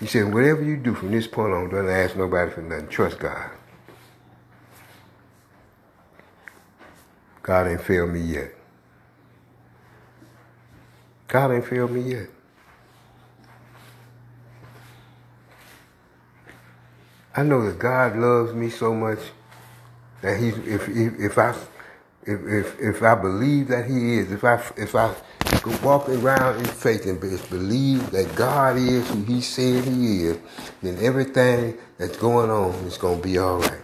He 0.00 0.06
said, 0.06 0.32
whatever 0.32 0.62
you 0.62 0.76
do 0.76 0.94
from 0.94 1.10
this 1.10 1.26
point 1.26 1.52
on, 1.52 1.70
don't 1.70 1.88
ask 1.88 2.16
nobody 2.16 2.50
for 2.52 2.62
nothing. 2.62 2.88
Trust 2.88 3.18
God. 3.18 3.50
God 7.42 7.66
ain't 7.66 7.82
failed 7.82 8.10
me 8.10 8.20
yet. 8.20 8.57
God 11.28 11.52
ain't 11.52 11.66
failed 11.66 11.92
me 11.92 12.02
yet. 12.02 12.28
I 17.36 17.44
know 17.44 17.64
that 17.66 17.78
God 17.78 18.16
loves 18.16 18.54
me 18.54 18.70
so 18.70 18.94
much 18.94 19.20
that 20.22 20.40
He's 20.40 20.58
if 20.58 20.88
if, 20.88 21.20
if 21.20 21.38
I 21.38 21.50
if, 22.24 22.40
if 22.46 22.80
if 22.80 23.02
I 23.02 23.14
believe 23.14 23.68
that 23.68 23.86
He 23.86 24.18
is, 24.18 24.32
if 24.32 24.44
I 24.44 24.56
if 24.76 24.94
I 24.96 25.14
walk 25.82 26.08
around 26.08 26.58
in 26.58 26.64
faith 26.66 27.06
and 27.06 27.20
believe 27.50 28.10
that 28.10 28.34
God 28.34 28.76
is 28.76 29.08
who 29.10 29.22
He 29.24 29.40
said 29.40 29.84
He 29.84 30.24
is, 30.24 30.38
then 30.82 30.98
everything 31.00 31.78
that's 31.98 32.16
going 32.16 32.50
on 32.50 32.72
is 32.86 32.98
to 33.18 33.22
be 33.22 33.38
all 33.38 33.58
right. 33.58 33.80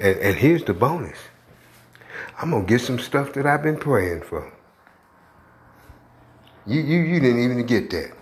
And, 0.00 0.18
and 0.18 0.36
here's 0.36 0.64
the 0.64 0.74
bonus. 0.74 1.18
I'm 2.40 2.50
gonna 2.50 2.64
get 2.64 2.80
some 2.80 2.98
stuff 2.98 3.34
that 3.34 3.46
I've 3.46 3.62
been 3.62 3.78
praying 3.78 4.22
for. 4.22 4.52
You 6.70 6.82
you 6.82 7.00
you 7.00 7.18
didn't 7.18 7.42
even 7.42 7.66
get 7.66 7.90
that. 7.90 8.12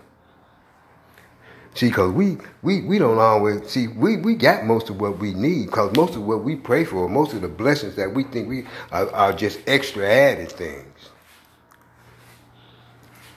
See, 1.75 1.91
cause 1.91 2.11
we 2.13 2.39
we 2.63 2.81
we 2.81 2.99
don't 2.99 3.19
always 3.19 3.69
see 3.69 3.89
we 3.89 4.17
we 4.17 4.37
got 4.37 4.65
most 4.65 4.89
of 4.89 4.99
what 4.99 5.19
we 5.19 5.35
need. 5.35 5.71
Cause 5.71 5.95
most 5.95 6.17
of 6.17 6.23
what 6.27 6.43
we 6.43 6.57
pray 6.57 6.85
for, 6.85 7.11
most 7.11 7.35
of 7.35 7.43
the 7.43 7.49
blessings 7.49 7.95
that 7.97 8.15
we 8.15 8.25
think 8.25 8.49
we 8.49 8.65
are, 8.91 9.13
are 9.13 9.33
just 9.35 9.61
extra 9.67 10.09
added 10.09 10.51
things. 10.51 11.11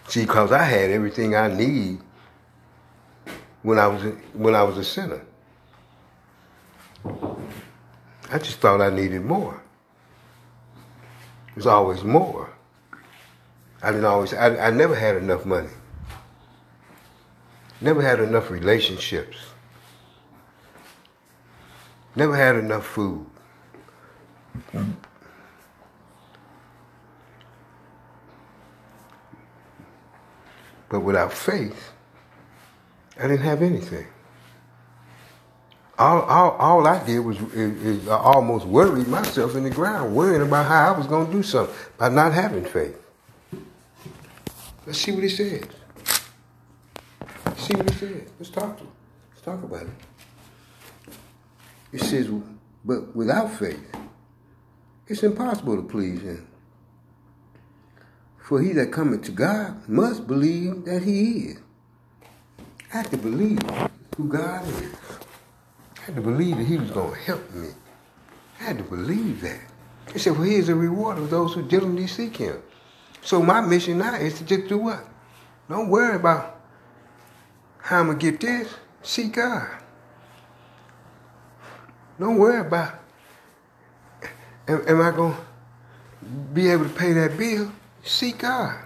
See, 0.07 0.25
cause 0.25 0.53
I 0.53 0.63
had 0.63 0.91
everything 0.91 1.35
I 1.35 1.53
need 1.53 1.99
when 3.63 3.79
I 3.79 3.87
was 3.87 4.01
when 4.33 4.55
I 4.55 4.63
was 4.63 4.77
a 4.77 4.83
sinner. 4.85 5.21
I 8.31 8.37
just 8.37 8.59
thought 8.59 8.79
I 8.79 8.89
needed 8.89 9.25
more. 9.25 9.61
There's 11.53 11.67
always 11.67 12.01
more. 12.01 12.49
I 13.83 13.91
didn't 13.91 14.05
always. 14.05 14.33
I, 14.33 14.67
I 14.67 14.69
never 14.69 14.95
had 14.95 15.15
enough 15.15 15.45
money. 15.45 15.69
Never 17.79 18.01
had 18.01 18.19
enough 18.19 18.51
relationships. 18.51 19.37
Never 22.15 22.35
had 22.35 22.55
enough 22.57 22.85
food. 22.85 23.25
But 30.89 30.99
without 30.99 31.33
faith, 31.33 31.93
I 33.17 33.23
didn't 33.23 33.39
have 33.39 33.61
anything. 33.61 34.05
All, 35.97 36.21
all, 36.23 36.51
all 36.51 36.87
I 36.87 37.03
did 37.05 37.19
was 37.19 37.39
is, 37.53 37.85
is 37.85 38.07
I 38.07 38.17
almost 38.17 38.65
worried 38.65 39.07
myself 39.07 39.55
in 39.55 39.63
the 39.63 39.69
ground, 39.69 40.15
worrying 40.15 40.41
about 40.41 40.65
how 40.65 40.93
I 40.93 40.97
was 40.97 41.07
going 41.07 41.27
to 41.27 41.31
do 41.31 41.43
something 41.43 41.75
by 41.97 42.09
not 42.09 42.33
having 42.33 42.65
faith. 42.65 43.00
Let's 44.85 44.99
see 44.99 45.11
what 45.11 45.23
he 45.23 45.29
says. 45.29 45.63
Let's 47.45 47.61
See 47.61 47.75
what 47.75 47.89
he 47.91 47.97
says. 47.97 48.29
Let's 48.39 48.49
talk 48.49 48.77
to 48.77 48.83
him. 48.83 48.91
Let's 49.31 49.41
talk 49.41 49.63
about 49.63 49.83
it. 49.83 51.13
It 51.93 52.01
says, 52.01 52.27
but 52.83 53.15
without 53.15 53.51
faith, 53.51 53.95
it's 55.07 55.23
impossible 55.23 55.75
to 55.75 55.83
please 55.83 56.21
him. 56.21 56.47
For 58.39 58.61
he 58.61 58.73
that 58.73 58.91
cometh 58.91 59.23
to 59.25 59.31
God 59.31 59.87
must 59.87 60.25
believe 60.25 60.85
that 60.85 61.03
he 61.03 61.51
is. 61.51 61.59
I 62.93 62.97
had 62.97 63.11
to 63.11 63.17
believe 63.17 63.59
who 64.17 64.27
God 64.27 64.67
is. 64.67 64.95
I 65.99 66.05
had 66.05 66.15
to 66.15 66.21
believe 66.21 66.57
that 66.57 66.65
he 66.65 66.77
was 66.77 66.91
going 66.91 67.13
to 67.13 67.19
help 67.19 67.53
me. 67.53 67.69
I 68.59 68.63
had 68.63 68.77
to 68.79 68.83
believe 68.83 69.41
that. 69.41 69.61
He 70.11 70.19
said, 70.19 70.33
well, 70.33 70.43
he 70.43 70.55
is 70.55 70.67
a 70.69 70.75
reward 70.75 71.19
of 71.19 71.29
those 71.29 71.53
who 71.53 71.61
diligently 71.61 72.07
seek 72.07 72.37
him. 72.37 72.61
So 73.21 73.41
my 73.41 73.61
mission 73.61 73.99
now 73.99 74.15
is 74.15 74.37
to 74.39 74.45
just 74.45 74.67
do 74.67 74.77
what? 74.77 75.05
Don't 75.69 75.89
worry 75.89 76.15
about 76.15 76.59
how 77.77 77.99
I'm 77.99 78.07
to 78.07 78.15
get 78.15 78.39
this. 78.39 78.73
Seek 79.03 79.33
God. 79.33 79.69
Don't 82.19 82.37
worry 82.37 82.59
about, 82.59 82.93
am, 84.67 84.83
am 84.87 85.01
I 85.01 85.11
to 85.11 85.35
be 86.53 86.69
able 86.69 86.85
to 86.85 86.93
pay 86.93 87.13
that 87.13 87.37
bill? 87.37 87.71
Seek 88.03 88.39
God. 88.39 88.77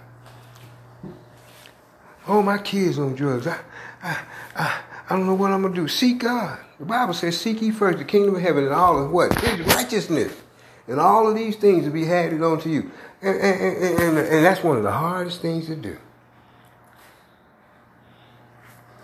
Oh, 2.28 2.42
my 2.42 2.58
kids 2.58 2.98
on 2.98 3.14
drugs. 3.14 3.46
I, 3.46 3.58
I, 4.02 4.18
I, 4.56 4.80
I 5.08 5.16
don't 5.16 5.26
know 5.26 5.34
what 5.34 5.52
I'm 5.52 5.62
to 5.62 5.68
do. 5.68 5.86
Seek 5.86 6.18
God. 6.18 6.58
The 6.78 6.84
Bible 6.84 7.14
says, 7.14 7.40
seek 7.40 7.62
ye 7.62 7.70
first 7.70 7.98
the 7.98 8.04
kingdom 8.04 8.34
of 8.34 8.42
heaven 8.42 8.64
and 8.64 8.74
all 8.74 9.02
of 9.02 9.10
what? 9.10 9.38
His 9.40 9.60
righteousness. 9.66 10.32
And 10.88 11.00
all 11.00 11.28
of 11.28 11.34
these 11.34 11.56
things 11.56 11.84
will 11.84 11.92
be 11.92 12.10
added 12.10 12.42
unto 12.42 12.68
you. 12.68 12.90
And, 13.26 13.40
and, 13.40 14.00
and, 14.00 14.18
and, 14.18 14.44
that's 14.44 14.62
one 14.62 14.76
of 14.76 14.84
the 14.84 14.92
hardest 14.92 15.42
things 15.42 15.66
to 15.66 15.74
do. 15.74 15.98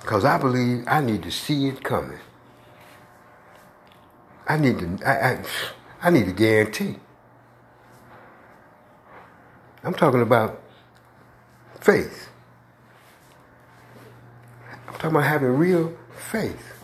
Because 0.00 0.24
I 0.24 0.38
believe 0.38 0.84
I 0.86 1.00
need 1.00 1.24
to 1.24 1.32
see 1.32 1.66
it 1.66 1.82
coming. 1.82 2.20
I 4.46 4.58
need 4.58 4.78
to, 4.78 4.98
I, 5.04 5.32
I, 5.32 5.44
I 6.04 6.10
need 6.10 6.28
a 6.28 6.32
guarantee. 6.32 7.00
I'm 9.82 9.94
talking 9.94 10.22
about 10.22 10.62
faith. 11.80 12.28
I'm 14.86 14.94
talking 14.94 15.10
about 15.10 15.24
having 15.24 15.48
real 15.48 15.96
faith. 16.30 16.81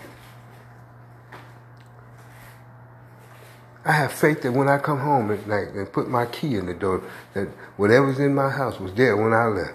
I 3.88 3.92
have 3.92 4.12
faith 4.12 4.42
that 4.42 4.52
when 4.52 4.68
I 4.68 4.76
come 4.76 5.00
home 5.00 5.30
at 5.30 5.46
night 5.46 5.68
and 5.68 5.90
put 5.90 6.10
my 6.10 6.26
key 6.26 6.56
in 6.56 6.66
the 6.66 6.74
door, 6.74 7.02
that 7.32 7.48
whatever's 7.78 8.18
in 8.18 8.34
my 8.34 8.50
house 8.50 8.78
was 8.78 8.92
there 8.92 9.16
when 9.16 9.32
I 9.32 9.46
left. 9.46 9.72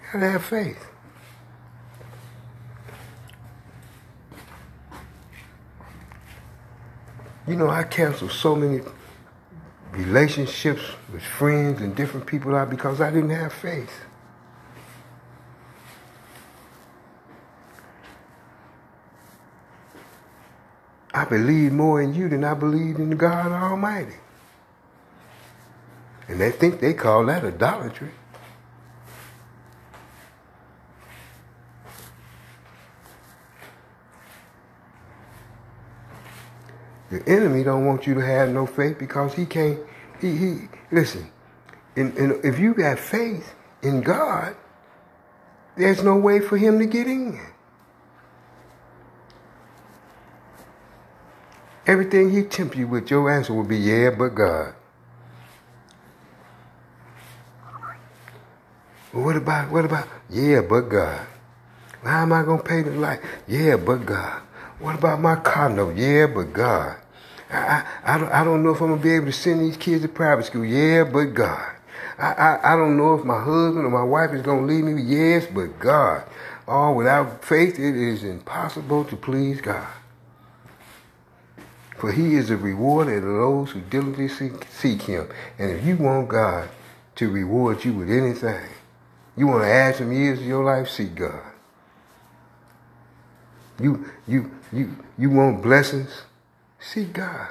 You 0.00 0.20
gotta 0.20 0.30
have 0.30 0.44
faith. 0.44 0.86
You 7.48 7.56
know, 7.56 7.68
I 7.68 7.82
canceled 7.82 8.30
so 8.30 8.54
many 8.54 8.80
relationships 9.90 10.82
with 11.12 11.22
friends 11.24 11.80
and 11.80 11.96
different 11.96 12.26
people 12.26 12.54
out 12.54 12.70
because 12.70 13.00
I 13.00 13.10
didn't 13.10 13.30
have 13.30 13.52
faith. 13.52 14.02
I 21.24 21.26
believe 21.26 21.72
more 21.72 22.02
in 22.02 22.12
you 22.12 22.28
than 22.28 22.44
I 22.44 22.52
believe 22.52 22.96
in 22.96 23.16
God 23.16 23.50
Almighty. 23.50 24.16
And 26.28 26.38
they 26.38 26.50
think 26.50 26.80
they 26.80 26.92
call 26.92 27.24
that 27.26 27.42
idolatry. 27.42 28.10
The 37.10 37.26
enemy 37.26 37.62
don't 37.62 37.86
want 37.86 38.06
you 38.06 38.12
to 38.14 38.20
have 38.20 38.50
no 38.50 38.66
faith 38.66 38.98
because 38.98 39.32
he 39.32 39.46
can't. 39.46 39.78
He, 40.20 40.36
he 40.36 40.68
listen. 40.92 41.30
And, 41.96 42.44
if 42.44 42.58
you 42.58 42.74
got 42.74 42.98
faith 42.98 43.54
in 43.82 44.02
God, 44.02 44.56
there's 45.76 46.02
no 46.02 46.16
way 46.16 46.40
for 46.40 46.58
him 46.58 46.78
to 46.80 46.86
get 46.86 47.06
in. 47.06 47.40
Everything 51.86 52.30
he 52.30 52.42
tempt 52.42 52.76
you 52.76 52.88
with, 52.88 53.10
your 53.10 53.30
answer 53.30 53.52
will 53.52 53.64
be 53.64 53.76
yeah, 53.76 54.10
but 54.10 54.30
God. 54.30 54.74
What 59.12 59.36
about 59.36 59.70
what 59.70 59.84
about 59.84 60.08
yeah, 60.30 60.62
but 60.62 60.82
God? 60.82 61.26
How 62.02 62.22
am 62.22 62.32
I 62.32 62.42
gonna 62.42 62.62
pay 62.62 62.82
the 62.82 62.90
light? 62.90 63.20
Yeah, 63.46 63.76
but 63.76 64.06
God. 64.06 64.42
What 64.80 64.96
about 64.96 65.20
my 65.20 65.34
note? 65.68 65.96
Yeah, 65.96 66.26
but 66.26 66.52
God. 66.52 66.96
I, 67.50 67.56
I, 67.56 68.14
I, 68.14 68.18
don't, 68.18 68.32
I 68.32 68.44
don't 68.44 68.62
know 68.64 68.70
if 68.70 68.80
I'm 68.80 68.88
gonna 68.88 69.02
be 69.02 69.14
able 69.14 69.26
to 69.26 69.32
send 69.32 69.60
these 69.60 69.76
kids 69.76 70.02
to 70.02 70.08
private 70.08 70.46
school. 70.46 70.64
Yeah, 70.64 71.04
but 71.04 71.26
God. 71.26 71.76
I, 72.18 72.32
I, 72.32 72.72
I 72.72 72.76
don't 72.76 72.96
know 72.96 73.14
if 73.14 73.24
my 73.24 73.38
husband 73.42 73.86
or 73.86 73.90
my 73.90 74.02
wife 74.02 74.32
is 74.32 74.42
gonna 74.42 74.66
leave 74.66 74.84
me. 74.84 75.00
Yes, 75.02 75.46
but 75.46 75.78
God. 75.78 76.24
Oh, 76.66 76.92
without 76.92 77.44
faith, 77.44 77.78
it 77.78 77.94
is 77.94 78.24
impossible 78.24 79.04
to 79.04 79.16
please 79.16 79.60
God. 79.60 79.86
For 82.04 82.12
he 82.12 82.34
is 82.34 82.50
a 82.50 82.58
rewarder 82.58 83.16
of 83.16 83.24
those 83.24 83.70
who 83.70 83.80
diligently 83.80 84.28
seek, 84.28 85.02
him. 85.04 85.26
And 85.58 85.70
if 85.70 85.86
you 85.86 85.96
want 85.96 86.28
God 86.28 86.68
to 87.14 87.30
reward 87.30 87.82
you 87.82 87.94
with 87.94 88.10
anything, 88.10 88.68
you 89.38 89.46
want 89.46 89.62
to 89.62 89.70
add 89.70 89.96
some 89.96 90.12
years 90.12 90.38
to 90.40 90.44
your 90.44 90.62
life, 90.62 90.90
seek 90.90 91.14
God. 91.14 91.40
You 93.80 94.10
you 94.28 94.50
you 94.70 94.98
you 95.16 95.30
want 95.30 95.62
blessings? 95.62 96.10
Seek 96.78 97.14
God. 97.14 97.48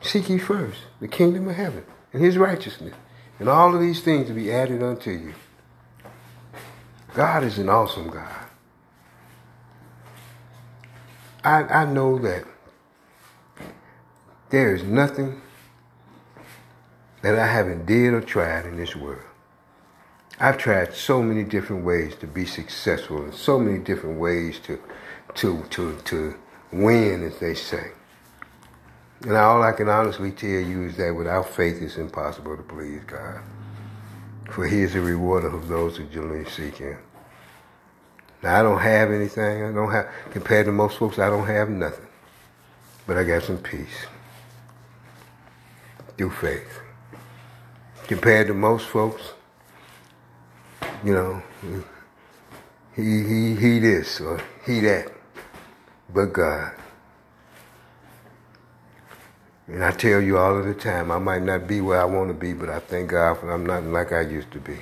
Seek 0.00 0.30
ye 0.30 0.38
first 0.38 0.80
the 0.98 1.08
kingdom 1.08 1.46
of 1.46 1.56
heaven 1.56 1.84
and 2.14 2.24
his 2.24 2.38
righteousness, 2.38 2.94
and 3.38 3.50
all 3.50 3.74
of 3.74 3.82
these 3.82 4.00
things 4.00 4.28
to 4.28 4.32
be 4.32 4.50
added 4.50 4.82
unto 4.82 5.10
you. 5.10 5.34
God 7.12 7.44
is 7.44 7.58
an 7.58 7.68
awesome 7.68 8.08
God. 8.08 8.46
I, 11.44 11.64
I 11.64 11.84
know 11.84 12.18
that 12.20 12.46
there 14.50 14.74
is 14.74 14.82
nothing 14.82 15.40
that 17.22 17.38
I 17.38 17.46
haven't 17.46 17.86
did 17.86 18.14
or 18.14 18.20
tried 18.20 18.66
in 18.66 18.76
this 18.76 18.96
world. 18.96 19.22
I've 20.40 20.58
tried 20.58 20.94
so 20.94 21.22
many 21.22 21.44
different 21.44 21.84
ways 21.84 22.14
to 22.16 22.26
be 22.26 22.46
successful 22.46 23.24
and 23.24 23.34
so 23.34 23.58
many 23.58 23.78
different 23.78 24.20
ways 24.20 24.60
to 24.60 24.80
to 25.34 25.64
to 25.70 25.96
to 26.04 26.36
win, 26.72 27.24
as 27.24 27.38
they 27.38 27.54
say. 27.54 27.92
And 29.22 29.32
all 29.32 29.62
I 29.62 29.72
can 29.72 29.88
honestly 29.88 30.30
tell 30.30 30.50
you 30.50 30.84
is 30.84 30.96
that 30.96 31.14
without 31.14 31.50
faith 31.50 31.82
it's 31.82 31.96
impossible 31.96 32.56
to 32.56 32.62
please 32.62 33.02
God. 33.06 33.40
For 34.50 34.66
he 34.66 34.82
is 34.82 34.94
a 34.94 35.00
rewarder 35.00 35.48
of 35.54 35.68
those 35.68 35.96
who 35.96 36.04
diligently 36.04 36.50
seek 36.50 36.76
him. 36.76 36.98
Now 38.42 38.60
I 38.60 38.62
don't 38.62 38.80
have 38.80 39.10
anything. 39.10 39.64
I 39.64 39.72
don't 39.72 39.90
have 39.90 40.08
compared 40.30 40.66
to 40.66 40.72
most 40.72 40.98
folks, 40.98 41.18
I 41.18 41.30
don't 41.30 41.46
have 41.46 41.68
nothing. 41.68 42.06
but 43.06 43.18
I 43.18 43.24
got 43.24 43.42
some 43.42 43.58
peace 43.58 44.06
through 46.18 46.30
faith. 46.30 46.80
Compared 48.08 48.48
to 48.48 48.54
most 48.54 48.86
folks, 48.88 49.22
you 51.04 51.14
know, 51.14 51.42
he 52.94 53.22
he 53.22 53.54
he 53.54 53.78
this 53.78 54.20
or 54.20 54.40
he 54.66 54.80
that, 54.80 55.12
but 56.12 56.32
God. 56.32 56.72
And 59.68 59.84
I 59.84 59.90
tell 59.92 60.20
you 60.20 60.38
all 60.38 60.58
of 60.58 60.64
the 60.64 60.74
time, 60.74 61.10
I 61.10 61.18
might 61.18 61.42
not 61.42 61.68
be 61.68 61.80
where 61.82 62.00
I 62.00 62.04
want 62.04 62.28
to 62.28 62.34
be, 62.34 62.54
but 62.54 62.70
I 62.70 62.80
thank 62.80 63.10
God 63.10 63.38
for 63.38 63.52
I'm 63.52 63.66
not 63.66 63.84
like 63.84 64.12
I 64.12 64.22
used 64.22 64.50
to 64.52 64.58
be. 64.58 64.78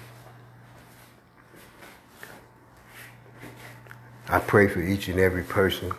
I 4.28 4.38
pray 4.38 4.68
for 4.68 4.80
each 4.80 5.08
and 5.08 5.18
every 5.18 5.42
person 5.42 5.92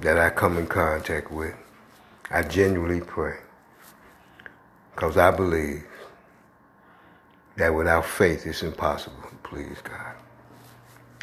that 0.00 0.18
I 0.18 0.30
come 0.30 0.58
in 0.58 0.66
contact 0.66 1.30
with. 1.30 1.54
I 2.30 2.42
genuinely 2.42 3.00
pray. 3.00 3.38
Because 4.94 5.16
I 5.16 5.30
believe 5.30 5.86
that 7.56 7.74
without 7.74 8.04
faith 8.04 8.46
it's 8.46 8.62
impossible 8.62 9.22
to 9.28 9.34
please 9.48 9.78
God. 9.82 10.14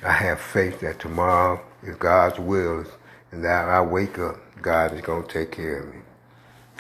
I 0.03 0.11
have 0.11 0.39
faith 0.39 0.81
that 0.81 0.99
tomorrow, 0.99 1.61
if 1.83 1.97
God's 1.99 2.39
will 2.39 2.85
and 3.31 3.43
that 3.43 3.69
I 3.69 3.81
wake 3.81 4.19
up, 4.19 4.37
God 4.61 4.93
is 4.93 5.01
going 5.01 5.23
to 5.23 5.27
take 5.31 5.51
care 5.51 5.79
of 5.79 5.93
me. 5.93 6.01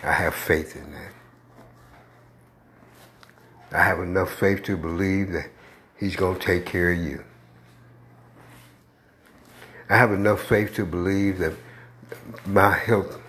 I 0.03 0.11
have 0.11 0.35
faith 0.35 0.75
in 0.75 0.91
that. 0.91 1.11
I 3.71 3.83
have 3.83 3.99
enough 3.99 4.33
faith 4.33 4.63
to 4.63 4.77
believe 4.77 5.31
that 5.31 5.49
He's 5.97 6.15
going 6.15 6.39
to 6.39 6.45
take 6.45 6.65
care 6.65 6.91
of 6.91 6.97
you. 6.99 7.23
I 9.89 9.97
have 9.97 10.11
enough 10.11 10.41
faith 10.41 10.75
to 10.75 10.85
believe 10.85 11.39
that 11.39 11.53
my 12.45 12.71
health, 12.71 13.19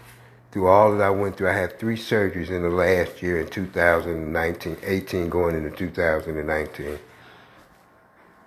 through 0.56 0.68
all 0.68 0.96
that 0.96 1.02
I 1.04 1.10
went 1.10 1.36
through, 1.36 1.50
I 1.50 1.52
had 1.52 1.78
three 1.78 1.98
surgeries 1.98 2.48
in 2.48 2.62
the 2.62 2.70
last 2.70 3.20
year 3.20 3.38
in 3.42 3.46
2019, 3.46 4.78
18 4.82 5.28
going 5.28 5.54
into 5.54 5.68
2019, 5.68 6.98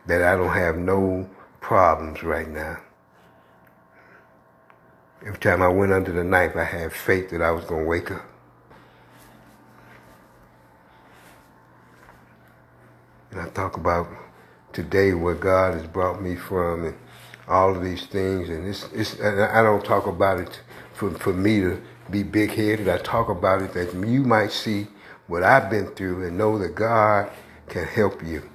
that 0.07 0.23
I 0.23 0.35
don't 0.35 0.51
have 0.51 0.75
no 0.75 1.29
problems 1.61 2.23
right 2.23 2.49
now. 2.49 2.79
Every 5.23 5.37
time 5.37 5.61
I 5.61 5.67
went 5.67 5.91
under 5.91 6.11
the 6.11 6.23
knife, 6.23 6.55
I 6.55 6.63
had 6.63 6.91
faith 6.93 7.29
that 7.29 7.43
I 7.43 7.51
was 7.51 7.63
going 7.65 7.83
to 7.83 7.87
wake 7.87 8.09
up. 8.09 8.25
And 13.29 13.39
I 13.39 13.49
talk 13.49 13.77
about 13.77 14.07
today 14.73 15.13
where 15.13 15.35
God 15.35 15.75
has 15.75 15.85
brought 15.85 16.23
me 16.23 16.35
from 16.35 16.85
and 16.85 16.97
all 17.47 17.75
of 17.75 17.83
these 17.83 18.07
things. 18.07 18.49
And 18.49 18.67
it's, 18.67 18.91
it's 18.93 19.13
and 19.19 19.43
I 19.43 19.61
don't 19.61 19.85
talk 19.85 20.07
about 20.07 20.39
it 20.39 20.59
for, 20.95 21.11
for 21.11 21.33
me 21.33 21.59
to 21.59 21.79
be 22.11 22.23
big 22.23 22.51
headed. 22.51 22.89
I 22.89 22.97
talk 22.97 23.29
about 23.29 23.61
it 23.61 23.73
that 23.73 23.93
you 23.93 24.23
might 24.23 24.51
see 24.51 24.87
what 25.27 25.43
I've 25.43 25.69
been 25.69 25.87
through 25.87 26.25
and 26.25 26.37
know 26.37 26.57
that 26.57 26.75
God 26.75 27.31
can 27.67 27.85
help 27.85 28.23
you. 28.25 28.49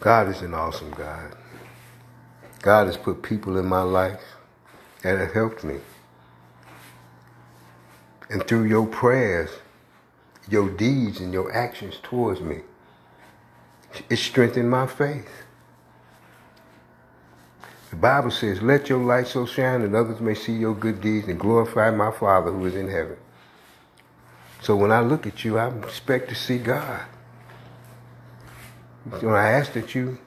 God 0.00 0.28
is 0.28 0.42
an 0.42 0.54
awesome 0.54 0.90
God. 0.90 1.34
God 2.62 2.86
has 2.86 2.96
put 2.96 3.22
people 3.22 3.58
in 3.58 3.66
my 3.66 3.82
life 3.82 4.22
that 5.02 5.18
have 5.18 5.32
helped 5.32 5.64
me. 5.64 5.80
And 8.30 8.46
through 8.46 8.64
your 8.64 8.86
prayers, 8.86 9.50
your 10.48 10.68
deeds, 10.70 11.20
and 11.20 11.32
your 11.32 11.52
actions 11.52 11.98
towards 12.02 12.40
me, 12.40 12.60
it 14.08 14.16
strengthened 14.16 14.70
my 14.70 14.86
faith. 14.86 15.28
The 17.90 17.96
Bible 17.96 18.30
says, 18.30 18.60
Let 18.60 18.88
your 18.88 18.98
light 18.98 19.28
so 19.28 19.46
shine 19.46 19.80
that 19.80 19.98
others 19.98 20.20
may 20.20 20.34
see 20.34 20.52
your 20.52 20.74
good 20.74 21.00
deeds 21.00 21.28
and 21.28 21.38
glorify 21.38 21.90
my 21.90 22.10
Father 22.10 22.50
who 22.50 22.66
is 22.66 22.76
in 22.76 22.88
heaven. 22.88 23.16
So 24.60 24.76
when 24.76 24.92
I 24.92 25.00
look 25.00 25.26
at 25.26 25.44
you, 25.44 25.58
I 25.58 25.68
expect 25.68 26.28
to 26.28 26.34
see 26.34 26.58
God. 26.58 27.02
When 29.20 29.34
I 29.34 29.50
ask 29.50 29.72
that 29.72 29.94
you 29.94 30.18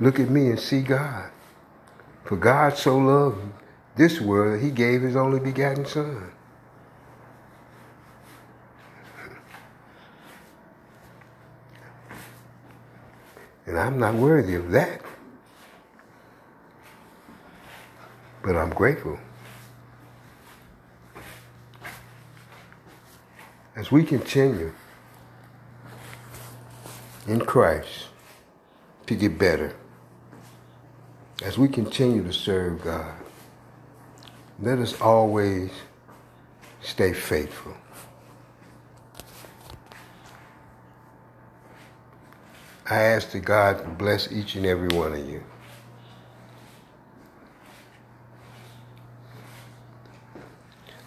look 0.00 0.18
at 0.18 0.30
me 0.30 0.48
and 0.48 0.58
see 0.58 0.82
God. 0.82 1.30
For 2.24 2.36
God 2.36 2.76
so 2.76 2.98
loved 2.98 3.52
this 3.96 4.20
world, 4.20 4.54
that 4.54 4.64
he 4.64 4.70
gave 4.70 5.02
his 5.02 5.14
only 5.14 5.38
begotten 5.38 5.86
Son. 5.86 6.32
And 13.66 13.78
I'm 13.78 13.98
not 13.98 14.14
worthy 14.14 14.54
of 14.54 14.70
that. 14.72 15.00
But 18.42 18.56
I'm 18.56 18.70
grateful. 18.70 19.18
As 23.74 23.90
we 23.90 24.04
continue 24.04 24.72
in 27.26 27.40
Christ 27.40 28.08
to 29.06 29.14
get 29.14 29.38
better, 29.38 29.74
as 31.42 31.58
we 31.58 31.68
continue 31.68 32.22
to 32.22 32.32
serve 32.32 32.82
God, 32.82 33.14
let 34.60 34.78
us 34.78 35.00
always 35.00 35.70
stay 36.80 37.12
faithful. 37.12 37.74
I 42.88 42.96
ask 42.96 43.30
that 43.30 43.44
God 43.44 43.96
bless 43.96 44.30
each 44.30 44.56
and 44.56 44.66
every 44.66 44.88
one 44.88 45.12
of 45.12 45.26
you. 45.26 45.42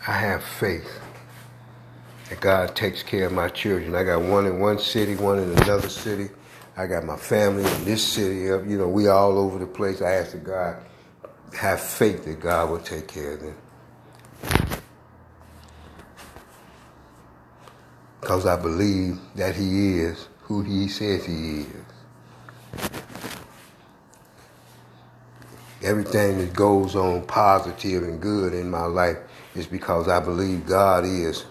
I 0.07 0.13
have 0.13 0.43
faith 0.43 1.01
that 2.29 2.39
God 2.39 2.75
takes 2.75 3.03
care 3.03 3.25
of 3.25 3.33
my 3.33 3.49
children. 3.49 3.93
I 3.93 4.03
got 4.03 4.21
one 4.21 4.45
in 4.47 4.59
one 4.59 4.79
city, 4.79 5.15
one 5.15 5.37
in 5.37 5.51
another 5.51 5.89
city. 5.89 6.29
I 6.75 6.87
got 6.87 7.03
my 7.03 7.17
family 7.17 7.69
in 7.69 7.85
this 7.85 8.03
city. 8.03 8.49
Uh, 8.51 8.61
you 8.61 8.77
know, 8.77 8.87
we 8.87 9.07
all 9.07 9.37
over 9.37 9.59
the 9.59 9.67
place. 9.67 10.01
I 10.01 10.13
ask 10.13 10.31
that 10.31 10.43
God 10.43 10.77
have 11.55 11.81
faith 11.81 12.25
that 12.25 12.39
God 12.39 12.69
will 12.69 12.79
take 12.79 13.07
care 13.07 13.33
of 13.33 13.41
them. 13.41 13.57
Because 18.21 18.45
I 18.45 18.55
believe 18.55 19.19
that 19.35 19.55
He 19.55 19.99
is 19.99 20.27
who 20.47 20.61
he 20.61 20.87
says 20.87 21.25
he 21.25 21.61
is. 21.61 21.67
Everything 25.83 26.37
that 26.39 26.53
goes 26.53 26.95
on 26.95 27.25
positive 27.27 28.03
and 28.03 28.21
good 28.21 28.53
in 28.53 28.69
my 28.69 28.85
life 28.85 29.17
is 29.55 29.67
because 29.67 30.07
I 30.07 30.21
believe 30.21 30.65
God 30.65 31.03
is 31.03 31.45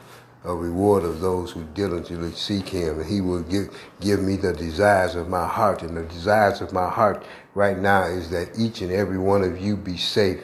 a 0.44 0.54
reward 0.54 1.04
of 1.04 1.20
those 1.20 1.50
who 1.50 1.64
diligently 1.74 2.32
seek 2.32 2.68
him. 2.68 3.00
And 3.00 3.08
he 3.08 3.20
will 3.20 3.42
give 3.42 3.68
give 4.00 4.22
me 4.22 4.36
the 4.36 4.54
desires 4.54 5.14
of 5.14 5.28
my 5.28 5.46
heart. 5.46 5.82
And 5.82 5.96
the 5.96 6.04
desires 6.04 6.62
of 6.62 6.72
my 6.72 6.88
heart 6.88 7.24
right 7.54 7.78
now 7.78 8.04
is 8.04 8.30
that 8.30 8.58
each 8.58 8.80
and 8.80 8.90
every 8.90 9.18
one 9.18 9.44
of 9.44 9.60
you 9.60 9.76
be 9.76 9.98
safe. 9.98 10.42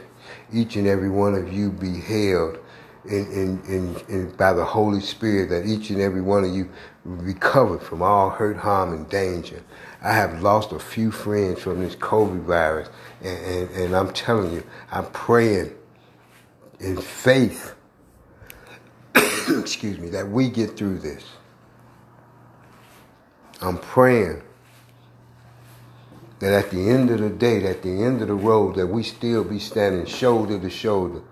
Each 0.52 0.76
and 0.76 0.86
every 0.86 1.08
one 1.08 1.34
of 1.34 1.52
you 1.52 1.70
be 1.70 2.00
held 2.00 2.58
in, 3.06 3.26
in, 3.32 3.62
in, 3.66 3.96
in, 4.08 4.30
by 4.36 4.52
the 4.52 4.64
Holy 4.64 5.00
Spirit 5.00 5.48
that 5.48 5.66
each 5.66 5.90
and 5.90 6.00
every 6.00 6.20
one 6.20 6.44
of 6.44 6.54
you 6.54 6.68
recovered 7.04 7.82
from 7.82 8.02
all 8.02 8.30
hurt, 8.30 8.56
harm, 8.56 8.92
and 8.92 9.08
danger. 9.08 9.62
I 10.02 10.12
have 10.14 10.42
lost 10.42 10.72
a 10.72 10.78
few 10.78 11.10
friends 11.10 11.60
from 11.60 11.80
this 11.80 11.96
COVID 11.96 12.42
virus, 12.42 12.88
and, 13.22 13.38
and, 13.44 13.70
and 13.70 13.96
I'm 13.96 14.12
telling 14.12 14.52
you, 14.52 14.64
I'm 14.90 15.06
praying 15.06 15.72
in 16.80 16.96
faith, 16.96 17.74
excuse 19.14 19.98
me, 19.98 20.08
that 20.10 20.28
we 20.28 20.48
get 20.48 20.76
through 20.76 20.98
this. 20.98 21.24
I'm 23.60 23.78
praying 23.78 24.42
that 26.40 26.52
at 26.52 26.70
the 26.70 26.90
end 26.90 27.10
of 27.10 27.20
the 27.20 27.30
day, 27.30 27.64
at 27.64 27.82
the 27.82 28.02
end 28.02 28.20
of 28.22 28.28
the 28.28 28.34
road, 28.34 28.74
that 28.74 28.88
we 28.88 29.04
still 29.04 29.44
be 29.44 29.60
standing 29.60 30.06
shoulder 30.06 30.58
to 30.58 30.70
shoulder 30.70 31.22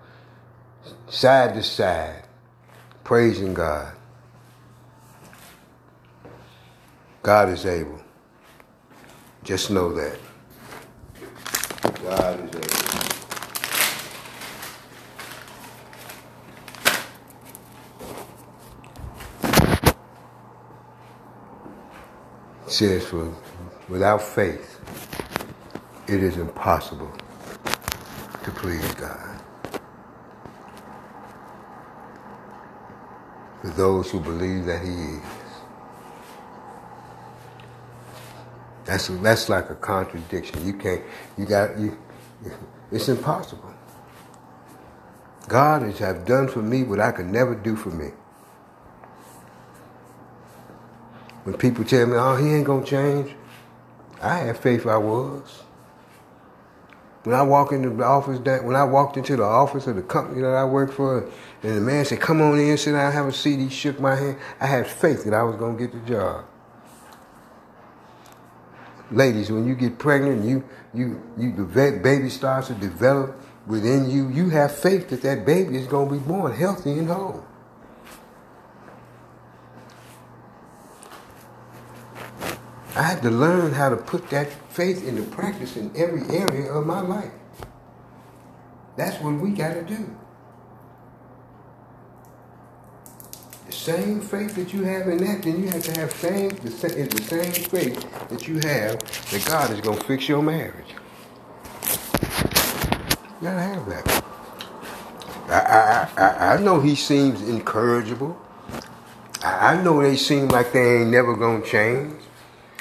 side 1.09 1.53
to 1.55 1.63
side, 1.63 2.23
praising 3.03 3.53
God. 3.53 3.93
God 7.21 7.49
is 7.49 7.65
able. 7.65 8.01
Just 9.43 9.69
know 9.69 9.93
that. 9.93 10.17
God 12.03 12.39
is 12.39 12.55
able. 12.55 12.67
Says, 22.67 23.05
for 23.05 23.35
without 23.89 24.21
faith, 24.21 24.79
it 26.07 26.23
is 26.23 26.37
impossible 26.37 27.11
to 28.43 28.51
please 28.51 28.93
God. 28.95 29.31
for 33.61 33.69
those 33.69 34.09
who 34.09 34.19
believe 34.19 34.65
that 34.65 34.81
he 34.83 34.91
is. 34.91 35.50
That's 38.91 39.07
that's 39.07 39.47
like 39.47 39.69
a 39.69 39.75
contradiction. 39.75 40.67
You 40.67 40.73
can't. 40.73 41.01
You 41.37 41.45
got 41.45 41.79
you. 41.79 41.97
It's 42.91 43.07
impossible. 43.07 43.73
God 45.47 45.83
has 45.83 45.99
have 45.99 46.25
done 46.25 46.49
for 46.49 46.61
me 46.61 46.83
what 46.83 46.99
I 46.99 47.13
could 47.13 47.27
never 47.27 47.55
do 47.55 47.77
for 47.77 47.89
me. 47.89 48.09
When 51.45 51.55
people 51.55 51.85
tell 51.85 52.05
me, 52.05 52.17
"Oh, 52.17 52.35
he 52.35 52.53
ain't 52.53 52.65
gonna 52.65 52.83
change," 52.83 53.33
I 54.21 54.39
have 54.39 54.57
faith 54.57 54.85
I 54.85 54.97
was. 54.97 55.63
When 57.23 57.33
I 57.33 57.43
walk 57.43 57.71
into 57.71 57.91
the 57.91 58.03
office, 58.03 58.39
when 58.39 58.75
I 58.75 58.83
walked 58.83 59.15
into 59.15 59.37
the 59.37 59.45
office 59.45 59.87
of 59.87 59.95
the 59.95 60.01
company 60.01 60.41
that 60.41 60.53
I 60.53 60.65
work 60.65 60.91
for, 60.91 61.23
and 61.63 61.77
the 61.77 61.81
man 61.81 62.03
said, 62.03 62.19
"Come 62.19 62.41
on 62.41 62.59
in, 62.59 62.77
sit 62.77 62.91
down, 62.91 63.13
have 63.13 63.27
a 63.27 63.31
seat," 63.31 63.57
he 63.57 63.69
shook 63.69 64.01
my 64.01 64.15
hand. 64.15 64.35
I 64.59 64.65
had 64.65 64.85
faith 64.85 65.23
that 65.23 65.33
I 65.33 65.43
was 65.43 65.55
gonna 65.55 65.77
get 65.77 65.93
the 65.93 66.13
job. 66.13 66.43
Ladies, 69.11 69.51
when 69.51 69.67
you 69.67 69.75
get 69.75 69.99
pregnant, 69.99 70.45
you 70.45 70.63
you 70.93 71.21
you 71.37 71.53
the 71.55 71.63
baby 72.01 72.29
starts 72.29 72.67
to 72.67 72.73
develop 72.75 73.35
within 73.67 74.09
you. 74.09 74.29
You 74.29 74.49
have 74.49 74.75
faith 74.75 75.09
that 75.09 75.21
that 75.23 75.45
baby 75.45 75.77
is 75.77 75.87
gonna 75.87 76.11
be 76.11 76.19
born 76.19 76.53
healthy 76.53 76.93
and 76.93 77.09
whole. 77.09 77.45
I 82.95 83.03
had 83.03 83.21
to 83.23 83.31
learn 83.31 83.73
how 83.73 83.89
to 83.89 83.97
put 83.97 84.29
that 84.31 84.51
faith 84.71 85.07
into 85.07 85.23
practice 85.23 85.77
in 85.77 85.91
every 85.95 86.23
area 86.35 86.71
of 86.71 86.85
my 86.85 87.01
life. 87.01 87.31
That's 88.97 89.21
what 89.23 89.35
we 89.35 89.51
got 89.51 89.73
to 89.75 89.83
do. 89.83 90.15
Same 93.81 94.21
faith 94.21 94.53
that 94.55 94.71
you 94.71 94.83
have 94.83 95.07
in 95.07 95.17
that, 95.17 95.41
then 95.41 95.63
you 95.63 95.67
have 95.69 95.81
to 95.81 95.99
have 95.99 96.11
same 96.11 96.49
the 96.49 96.69
same, 96.69 96.91
is 96.91 97.09
the 97.09 97.23
same 97.23 97.51
faith 97.51 98.29
that 98.29 98.47
you 98.47 98.59
have 98.59 98.99
that 99.31 99.45
God 99.47 99.71
is 99.71 99.81
to 99.81 99.95
fix 100.03 100.29
your 100.29 100.43
marriage. 100.43 100.93
You 103.41 103.47
gotta 103.47 103.59
have 103.59 103.89
that. 103.89 104.23
I, 105.49 106.13
I, 106.15 106.23
I, 106.23 106.53
I 106.53 106.61
know 106.61 106.79
he 106.79 106.93
seems 106.93 107.41
incorrigible. 107.41 108.39
I, 109.43 109.73
I 109.73 109.81
know 109.81 109.99
they 110.03 110.15
seem 110.15 110.49
like 110.49 110.73
they 110.73 110.97
ain't 110.97 111.09
never 111.09 111.35
gonna 111.35 111.65
change. 111.65 112.21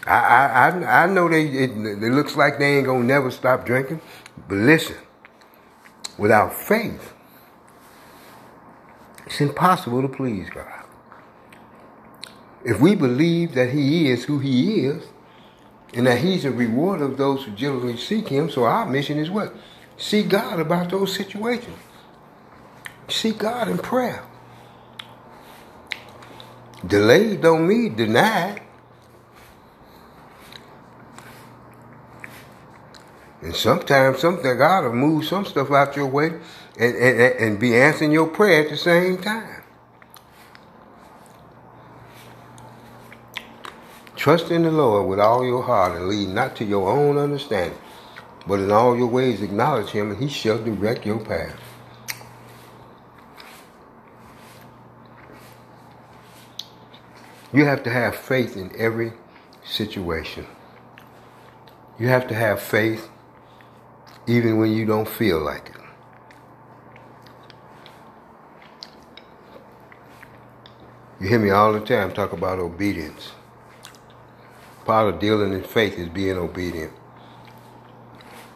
I, 0.06 0.18
I, 0.18 1.04
I 1.04 1.06
know 1.06 1.30
they, 1.30 1.46
it, 1.46 1.70
it 1.70 2.12
looks 2.12 2.36
like 2.36 2.58
they 2.58 2.76
ain't 2.76 2.86
gonna 2.86 3.04
never 3.04 3.30
stop 3.30 3.64
drinking. 3.64 4.02
But 4.46 4.58
listen, 4.58 4.96
without 6.18 6.52
faith, 6.52 7.14
it's 9.24 9.40
impossible 9.40 10.02
to 10.02 10.08
please 10.08 10.50
God. 10.50 10.79
If 12.64 12.80
we 12.80 12.94
believe 12.94 13.54
that 13.54 13.70
He 13.70 14.10
is 14.10 14.24
who 14.24 14.38
He 14.38 14.84
is, 14.84 15.04
and 15.94 16.06
that 16.06 16.18
He's 16.18 16.44
a 16.44 16.50
reward 16.50 17.00
of 17.00 17.16
those 17.16 17.44
who 17.44 17.52
diligently 17.52 17.96
seek 17.96 18.28
Him, 18.28 18.50
so 18.50 18.64
our 18.64 18.86
mission 18.86 19.18
is 19.18 19.30
what? 19.30 19.54
Seek 19.96 20.28
God 20.28 20.60
about 20.60 20.90
those 20.90 21.14
situations. 21.14 21.76
Seek 23.08 23.38
God 23.38 23.68
in 23.68 23.78
prayer. 23.78 24.24
Delayed 26.86 27.42
don't 27.42 27.66
mean 27.66 27.94
denied. 27.94 28.62
And 33.42 33.54
sometimes 33.54 34.20
something 34.20 34.56
God 34.58 34.84
will 34.84 34.92
move 34.92 35.24
some 35.24 35.44
stuff 35.44 35.70
out 35.70 35.96
your 35.96 36.06
way 36.06 36.26
and, 36.78 36.96
and, 36.96 37.20
and 37.20 37.58
be 37.58 37.76
answering 37.76 38.12
your 38.12 38.26
prayer 38.26 38.64
at 38.64 38.70
the 38.70 38.76
same 38.76 39.18
time. 39.18 39.59
Trust 44.20 44.50
in 44.50 44.64
the 44.64 44.70
Lord 44.70 45.08
with 45.08 45.18
all 45.18 45.46
your 45.46 45.62
heart 45.62 45.96
and 45.96 46.06
lead 46.06 46.28
not 46.28 46.54
to 46.56 46.64
your 46.66 46.90
own 46.90 47.16
understanding, 47.16 47.78
but 48.46 48.60
in 48.60 48.70
all 48.70 48.94
your 48.94 49.06
ways 49.06 49.40
acknowledge 49.40 49.88
him 49.88 50.10
and 50.10 50.22
he 50.22 50.28
shall 50.28 50.62
direct 50.62 51.06
your 51.06 51.18
path. 51.18 51.58
You 57.54 57.64
have 57.64 57.82
to 57.84 57.90
have 57.90 58.14
faith 58.14 58.58
in 58.58 58.70
every 58.76 59.14
situation. 59.64 60.46
You 61.98 62.08
have 62.08 62.28
to 62.28 62.34
have 62.34 62.60
faith 62.60 63.08
even 64.26 64.58
when 64.58 64.70
you 64.70 64.84
don't 64.84 65.08
feel 65.08 65.40
like 65.40 65.70
it. 65.70 65.76
You 71.18 71.28
hear 71.28 71.38
me 71.38 71.48
all 71.48 71.72
the 71.72 71.80
time 71.80 72.12
talk 72.12 72.34
about 72.34 72.58
obedience. 72.58 73.30
Part 74.90 75.14
of 75.14 75.20
dealing 75.20 75.52
in 75.52 75.62
faith 75.62 75.96
is 76.00 76.08
being 76.08 76.36
obedient. 76.36 76.92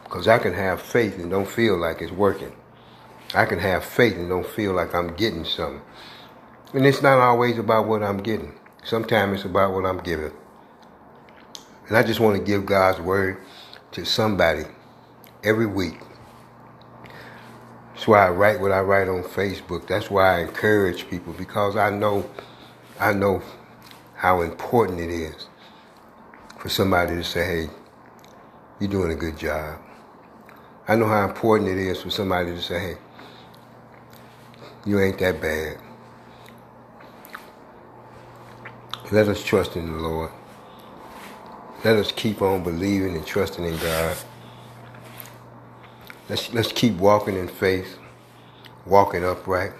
Because 0.03 0.27
I 0.27 0.37
can 0.37 0.53
have 0.53 0.81
faith 0.81 1.17
and 1.17 1.31
don't 1.31 1.47
feel 1.47 1.77
like 1.77 2.01
it's 2.01 2.11
working. 2.11 2.51
I 3.33 3.45
can 3.45 3.57
have 3.59 3.85
faith 3.85 4.17
and 4.17 4.27
don't 4.27 4.45
feel 4.45 4.73
like 4.73 4.93
I'm 4.93 5.15
getting 5.15 5.45
something. 5.45 5.81
And 6.73 6.85
it's 6.85 7.01
not 7.01 7.19
always 7.19 7.57
about 7.57 7.87
what 7.87 8.03
I'm 8.03 8.17
getting. 8.17 8.53
Sometimes 8.83 9.35
it's 9.35 9.45
about 9.45 9.73
what 9.73 9.85
I'm 9.85 9.99
giving. 9.99 10.33
And 11.87 11.95
I 11.95 12.03
just 12.03 12.19
want 12.19 12.37
to 12.37 12.43
give 12.43 12.65
God's 12.65 12.99
word 12.99 13.37
to 13.93 14.03
somebody 14.03 14.65
every 15.41 15.67
week. 15.67 15.99
That's 17.93 18.09
why 18.09 18.27
I 18.27 18.29
write 18.29 18.59
what 18.59 18.73
I 18.73 18.81
write 18.81 19.07
on 19.07 19.23
Facebook. 19.23 19.87
That's 19.87 20.11
why 20.11 20.35
I 20.35 20.39
encourage 20.41 21.09
people 21.09 21.31
because 21.31 21.77
I 21.77 21.91
know 21.91 22.29
I 22.99 23.13
know 23.13 23.41
how 24.15 24.41
important 24.41 24.99
it 24.99 25.09
is 25.09 25.47
for 26.65 26.69
somebody 26.69 27.15
to 27.15 27.23
say, 27.23 27.45
hey, 27.45 27.69
you're 28.79 28.89
doing 28.89 29.11
a 29.11 29.15
good 29.15 29.37
job. 29.37 29.79
I 30.87 30.95
know 30.95 31.05
how 31.05 31.23
important 31.23 31.69
it 31.69 31.77
is 31.77 32.01
for 32.01 32.09
somebody 32.09 32.55
to 32.55 32.59
say, 32.59 32.79
hey, 32.79 32.97
you 34.83 34.99
ain't 34.99 35.19
that 35.19 35.39
bad. 35.39 35.77
Let 39.11 39.27
us 39.27 39.43
trust 39.43 39.75
in 39.75 39.85
the 39.85 39.99
Lord. 39.99 40.31
Let 41.83 41.97
us 41.97 42.11
keep 42.11 42.41
on 42.41 42.63
believing 42.63 43.15
and 43.15 43.27
trusting 43.27 43.63
in 43.63 43.77
God. 43.77 44.17
Let's, 46.27 46.51
let's 46.51 46.71
keep 46.71 46.95
walking 46.95 47.37
in 47.37 47.47
faith, 47.47 47.99
walking 48.87 49.23
upright. 49.23 49.73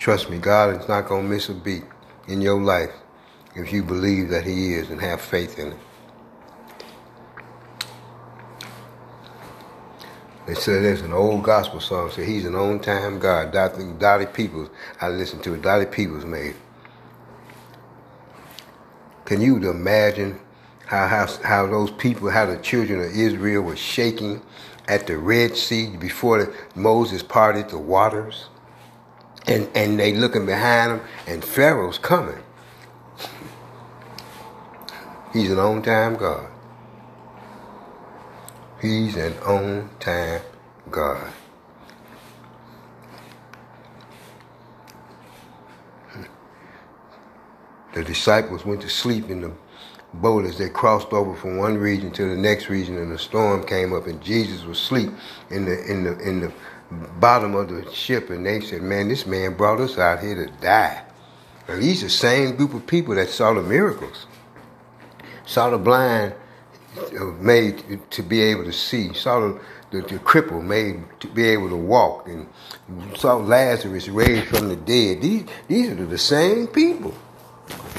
Trust 0.00 0.30
me, 0.30 0.38
God 0.38 0.80
is 0.80 0.88
not 0.88 1.06
going 1.06 1.24
to 1.24 1.28
miss 1.28 1.50
a 1.50 1.54
beat 1.54 1.84
in 2.26 2.40
your 2.40 2.58
life 2.60 2.90
if 3.54 3.70
you 3.70 3.82
believe 3.82 4.30
that 4.30 4.44
He 4.44 4.72
is 4.72 4.88
and 4.88 4.98
have 4.98 5.20
faith 5.20 5.58
in 5.58 5.72
it. 5.72 5.78
They 10.46 10.54
said 10.54 10.82
there's 10.82 11.02
an 11.02 11.12
old 11.12 11.44
gospel 11.44 11.80
song 11.80 12.10
said 12.10 12.26
he's 12.26 12.46
an 12.46 12.54
on 12.56 12.80
time 12.80 13.18
God. 13.18 13.52
Dottie 13.52 14.26
Peoples, 14.26 14.70
I 15.00 15.08
listened 15.08 15.44
to 15.44 15.54
it. 15.54 15.62
Dottie 15.62 15.86
Peoples 15.86 16.24
made. 16.24 16.56
Can 19.26 19.40
you 19.42 19.58
imagine 19.58 20.40
how, 20.86 21.06
how, 21.06 21.26
how 21.44 21.66
those 21.66 21.90
people, 21.92 22.30
how 22.30 22.46
the 22.46 22.56
children 22.56 23.00
of 23.00 23.14
Israel 23.14 23.62
were 23.62 23.76
shaking 23.76 24.42
at 24.88 25.06
the 25.06 25.16
Red 25.16 25.56
Sea 25.56 25.94
before 25.96 26.52
Moses 26.74 27.22
parted 27.22 27.68
the 27.68 27.78
waters. 27.78 28.46
And, 29.46 29.68
and 29.74 29.98
they 29.98 30.14
looking 30.14 30.46
behind 30.46 30.92
them 30.92 31.06
and 31.26 31.44
Pharaoh's 31.44 31.98
coming. 31.98 32.42
He's 35.32 35.50
an 35.50 35.58
on 35.58 35.82
time 35.82 36.16
God. 36.16 36.48
He's 38.80 39.16
an 39.16 39.38
on 39.40 39.90
time 40.00 40.42
God. 40.90 41.32
The 47.94 48.04
disciples 48.04 48.64
went 48.64 48.82
to 48.82 48.88
sleep 48.88 49.30
in 49.30 49.40
the 49.40 49.52
boat 50.14 50.44
as 50.44 50.58
they 50.58 50.68
crossed 50.68 51.12
over 51.12 51.34
from 51.34 51.58
one 51.58 51.76
region 51.78 52.12
to 52.12 52.24
the 52.28 52.36
next 52.36 52.68
region 52.68 52.98
and 52.98 53.12
the 53.12 53.18
storm 53.18 53.64
came 53.64 53.92
up 53.92 54.06
and 54.06 54.20
Jesus 54.22 54.64
was 54.64 54.78
asleep 54.78 55.10
in 55.50 55.64
the 55.64 55.90
in 55.90 56.04
the 56.04 56.18
in 56.20 56.40
the 56.40 56.52
bottom 56.90 57.54
of 57.54 57.68
the 57.68 57.90
ship 57.92 58.30
and 58.30 58.44
they 58.44 58.60
said, 58.60 58.82
Man, 58.82 59.08
this 59.08 59.26
man 59.26 59.54
brought 59.54 59.80
us 59.80 59.98
out 59.98 60.20
here 60.20 60.46
to 60.46 60.52
die. 60.60 61.02
And 61.68 61.82
these 61.82 62.02
the 62.02 62.10
same 62.10 62.56
group 62.56 62.74
of 62.74 62.86
people 62.86 63.14
that 63.14 63.28
saw 63.28 63.54
the 63.54 63.62
miracles. 63.62 64.26
Saw 65.46 65.70
the 65.70 65.78
blind 65.78 66.34
uh, 66.96 67.24
made 67.40 68.00
to 68.10 68.22
be 68.22 68.40
able 68.40 68.64
to 68.64 68.72
see, 68.72 69.12
saw 69.14 69.40
the, 69.40 69.60
the, 69.90 70.00
the 70.02 70.18
cripple 70.18 70.62
made 70.62 71.02
to 71.20 71.28
be 71.28 71.44
able 71.44 71.68
to 71.68 71.76
walk, 71.76 72.28
and 72.28 72.48
saw 73.16 73.36
Lazarus 73.36 74.08
raised 74.08 74.48
from 74.48 74.68
the 74.68 74.76
dead. 74.76 75.22
These, 75.22 75.44
these 75.68 75.90
are 75.90 75.94
the 75.94 76.18
same 76.18 76.66
people 76.66 77.14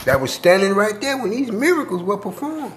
that 0.05 0.19
was 0.19 0.33
standing 0.33 0.73
right 0.73 0.99
there 0.99 1.17
when 1.17 1.31
these 1.31 1.51
miracles 1.51 2.03
were 2.03 2.17
performed. 2.17 2.75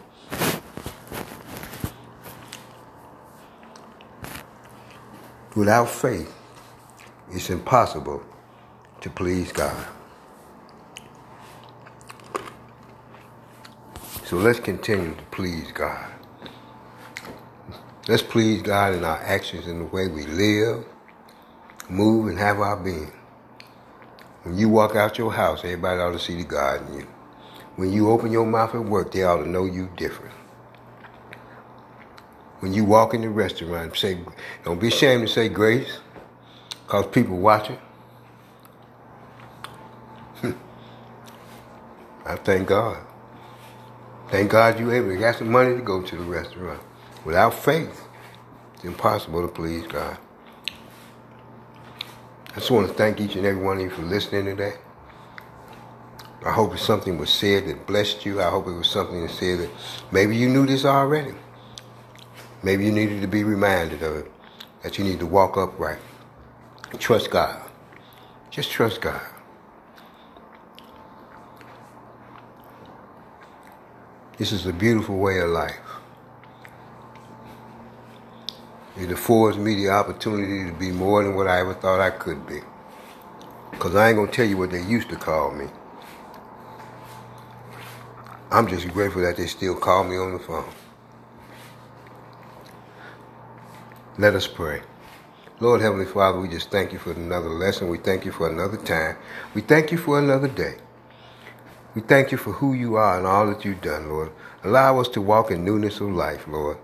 Without 5.54 5.88
faith, 5.88 6.34
it's 7.30 7.48
impossible 7.48 8.22
to 9.00 9.10
please 9.10 9.52
God. 9.52 9.86
So 14.24 14.36
let's 14.36 14.58
continue 14.58 15.14
to 15.14 15.22
please 15.30 15.70
God. 15.70 16.10
Let's 18.08 18.22
please 18.22 18.62
God 18.62 18.94
in 18.94 19.04
our 19.04 19.18
actions, 19.18 19.68
in 19.68 19.78
the 19.78 19.84
way 19.84 20.08
we 20.08 20.24
live, 20.26 20.84
move, 21.88 22.26
and 22.28 22.38
have 22.38 22.58
our 22.58 22.76
being. 22.76 23.12
When 24.42 24.58
you 24.58 24.68
walk 24.68 24.96
out 24.96 25.18
your 25.18 25.32
house, 25.32 25.60
everybody 25.64 26.00
ought 26.00 26.12
to 26.12 26.18
see 26.18 26.34
the 26.36 26.44
God 26.44 26.88
in 26.88 27.00
you. 27.00 27.06
When 27.76 27.92
you 27.92 28.10
open 28.10 28.32
your 28.32 28.44
mouth 28.44 28.74
at 28.74 28.84
work, 28.84 29.12
they 29.12 29.22
ought 29.22 29.38
to 29.38 29.48
know 29.48 29.66
you 29.66 29.88
different. 29.96 30.34
When 32.64 32.72
you 32.72 32.86
walk 32.86 33.12
in 33.12 33.20
the 33.20 33.28
restaurant, 33.28 33.94
say, 33.94 34.16
don't 34.64 34.80
be 34.80 34.88
ashamed 34.88 35.26
to 35.26 35.28
say 35.30 35.50
grace, 35.50 35.98
because 36.86 37.06
people 37.08 37.36
watching. 37.36 37.76
I 42.24 42.36
thank 42.36 42.68
God. 42.68 42.96
Thank 44.30 44.50
God 44.50 44.80
you 44.80 44.90
able 44.92 45.10
to 45.10 45.18
got 45.18 45.36
some 45.36 45.52
money 45.52 45.76
to 45.76 45.82
go 45.82 46.00
to 46.00 46.16
the 46.16 46.22
restaurant. 46.22 46.80
Without 47.26 47.52
faith, 47.52 48.08
it's 48.76 48.84
impossible 48.84 49.42
to 49.42 49.48
please 49.48 49.86
God. 49.86 50.16
I 52.52 52.60
just 52.60 52.70
want 52.70 52.88
to 52.88 52.94
thank 52.94 53.20
each 53.20 53.36
and 53.36 53.44
every 53.44 53.62
one 53.62 53.76
of 53.76 53.82
you 53.82 53.90
for 53.90 54.00
listening 54.00 54.46
today. 54.46 54.72
I 56.46 56.50
hope 56.50 56.78
something 56.78 57.18
was 57.18 57.28
said 57.28 57.66
that 57.66 57.86
blessed 57.86 58.24
you. 58.24 58.40
I 58.40 58.48
hope 58.48 58.68
it 58.68 58.72
was 58.72 58.88
something 58.88 59.20
that 59.20 59.32
said 59.32 59.58
that 59.58 59.70
maybe 60.10 60.34
you 60.34 60.48
knew 60.48 60.64
this 60.64 60.86
already. 60.86 61.34
Maybe 62.64 62.86
you 62.86 62.92
needed 62.92 63.20
to 63.20 63.28
be 63.28 63.44
reminded 63.44 64.02
of 64.02 64.16
it, 64.16 64.32
that 64.82 64.96
you 64.96 65.04
need 65.04 65.18
to 65.18 65.26
walk 65.26 65.58
upright. 65.58 65.98
Trust 66.98 67.30
God. 67.30 67.60
Just 68.50 68.70
trust 68.70 69.02
God. 69.02 69.20
This 74.38 74.50
is 74.50 74.64
a 74.64 74.72
beautiful 74.72 75.18
way 75.18 75.40
of 75.40 75.50
life. 75.50 75.76
It 78.96 79.12
affords 79.12 79.58
me 79.58 79.74
the 79.74 79.90
opportunity 79.90 80.70
to 80.70 80.74
be 80.74 80.90
more 80.90 81.22
than 81.22 81.34
what 81.34 81.46
I 81.46 81.60
ever 81.60 81.74
thought 81.74 82.00
I 82.00 82.10
could 82.10 82.46
be. 82.46 82.60
Because 83.72 83.94
I 83.94 84.08
ain't 84.08 84.16
going 84.16 84.30
to 84.30 84.34
tell 84.34 84.46
you 84.46 84.56
what 84.56 84.70
they 84.70 84.82
used 84.82 85.10
to 85.10 85.16
call 85.16 85.50
me. 85.50 85.66
I'm 88.50 88.66
just 88.68 88.88
grateful 88.88 89.20
that 89.20 89.36
they 89.36 89.48
still 89.48 89.74
call 89.74 90.04
me 90.04 90.16
on 90.16 90.32
the 90.32 90.38
phone. 90.38 90.64
Let 94.16 94.36
us 94.36 94.46
pray. 94.46 94.80
Lord 95.58 95.80
Heavenly 95.80 96.06
Father, 96.06 96.38
we 96.38 96.46
just 96.48 96.70
thank 96.70 96.92
you 96.92 97.00
for 97.00 97.10
another 97.10 97.48
lesson. 97.48 97.88
We 97.88 97.98
thank 97.98 98.24
you 98.24 98.30
for 98.30 98.48
another 98.48 98.76
time. 98.76 99.16
We 99.54 99.60
thank 99.60 99.90
you 99.90 99.98
for 99.98 100.20
another 100.20 100.46
day. 100.46 100.76
We 101.96 102.00
thank 102.02 102.30
you 102.30 102.38
for 102.38 102.52
who 102.52 102.74
you 102.74 102.94
are 102.94 103.18
and 103.18 103.26
all 103.26 103.48
that 103.48 103.64
you've 103.64 103.80
done, 103.80 104.08
Lord. 104.08 104.30
Allow 104.62 105.00
us 105.00 105.08
to 105.10 105.20
walk 105.20 105.50
in 105.50 105.64
newness 105.64 106.00
of 106.00 106.10
life, 106.10 106.46
Lord. 106.46 106.78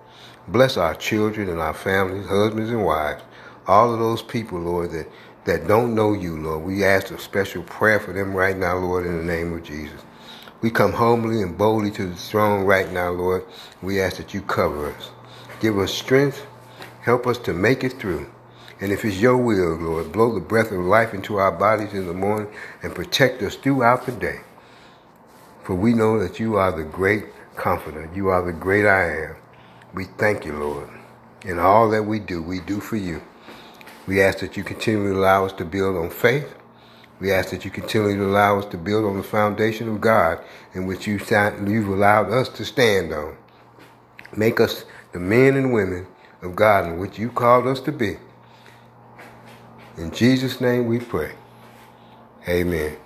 Bless 0.48 0.76
our 0.76 0.94
children 0.96 1.48
and 1.48 1.60
our 1.60 1.72
families, 1.72 2.26
husbands 2.26 2.70
and 2.70 2.84
wives, 2.84 3.22
all 3.68 3.94
of 3.94 4.00
those 4.00 4.22
people, 4.22 4.58
Lord, 4.58 4.90
that, 4.90 5.06
that 5.44 5.68
don't 5.68 5.94
know 5.94 6.12
you, 6.14 6.36
Lord. 6.36 6.64
We 6.64 6.84
ask 6.84 7.12
a 7.12 7.18
special 7.20 7.62
prayer 7.62 8.00
for 8.00 8.12
them 8.12 8.34
right 8.34 8.56
now, 8.56 8.76
Lord, 8.76 9.06
in 9.06 9.16
the 9.18 9.24
name 9.24 9.52
of 9.52 9.62
Jesus. 9.62 10.00
We 10.62 10.70
come 10.70 10.92
humbly 10.92 11.42
and 11.42 11.56
boldly 11.56 11.92
to 11.92 12.06
the 12.08 12.16
throne 12.16 12.64
right 12.64 12.90
now, 12.92 13.10
Lord. 13.10 13.44
We 13.82 14.00
ask 14.00 14.16
that 14.16 14.34
you 14.34 14.42
cover 14.42 14.92
us. 14.92 15.10
Give 15.60 15.78
us 15.78 15.94
strength. 15.94 16.44
Help 17.02 17.26
us 17.26 17.38
to 17.38 17.54
make 17.54 17.82
it 17.82 17.94
through. 17.94 18.30
And 18.80 18.92
if 18.92 19.04
it's 19.04 19.20
your 19.20 19.36
will, 19.36 19.76
Lord, 19.76 20.12
blow 20.12 20.34
the 20.34 20.40
breath 20.40 20.72
of 20.72 20.80
life 20.80 21.14
into 21.14 21.36
our 21.36 21.52
bodies 21.52 21.92
in 21.92 22.06
the 22.06 22.14
morning 22.14 22.52
and 22.82 22.94
protect 22.94 23.42
us 23.42 23.56
throughout 23.56 24.06
the 24.06 24.12
day. 24.12 24.40
For 25.64 25.74
we 25.74 25.92
know 25.92 26.18
that 26.18 26.40
you 26.40 26.56
are 26.56 26.72
the 26.72 26.84
great 26.84 27.26
comforter. 27.56 28.10
You 28.14 28.28
are 28.28 28.42
the 28.42 28.52
great 28.52 28.86
I 28.86 29.24
am. 29.24 29.36
We 29.94 30.04
thank 30.04 30.44
you, 30.44 30.52
Lord. 30.52 30.88
In 31.44 31.58
all 31.58 31.90
that 31.90 32.02
we 32.04 32.18
do, 32.18 32.42
we 32.42 32.60
do 32.60 32.80
for 32.80 32.96
you. 32.96 33.22
We 34.06 34.22
ask 34.22 34.38
that 34.38 34.56
you 34.56 34.64
continually 34.64 35.16
allow 35.16 35.44
us 35.46 35.52
to 35.54 35.64
build 35.64 35.96
on 35.96 36.10
faith. 36.10 36.54
We 37.20 37.32
ask 37.32 37.50
that 37.50 37.64
you 37.64 37.70
continually 37.70 38.18
allow 38.18 38.58
us 38.58 38.64
to 38.66 38.78
build 38.78 39.04
on 39.04 39.16
the 39.16 39.22
foundation 39.22 39.88
of 39.88 40.00
God 40.00 40.42
in 40.74 40.86
which 40.86 41.06
you 41.06 41.18
you've 41.18 41.88
allowed 41.88 42.30
us 42.30 42.48
to 42.50 42.64
stand 42.64 43.12
on. 43.12 43.36
Make 44.36 44.58
us 44.58 44.84
the 45.12 45.20
men 45.20 45.56
and 45.56 45.72
women 45.72 46.06
of 46.42 46.56
God 46.56 46.86
in 46.86 46.98
which 46.98 47.18
you 47.18 47.30
called 47.30 47.66
us 47.66 47.80
to 47.82 47.92
be. 47.92 48.16
In 49.98 50.10
Jesus' 50.12 50.60
name 50.60 50.86
we 50.86 50.98
pray. 51.00 51.32
Amen. 52.48 52.96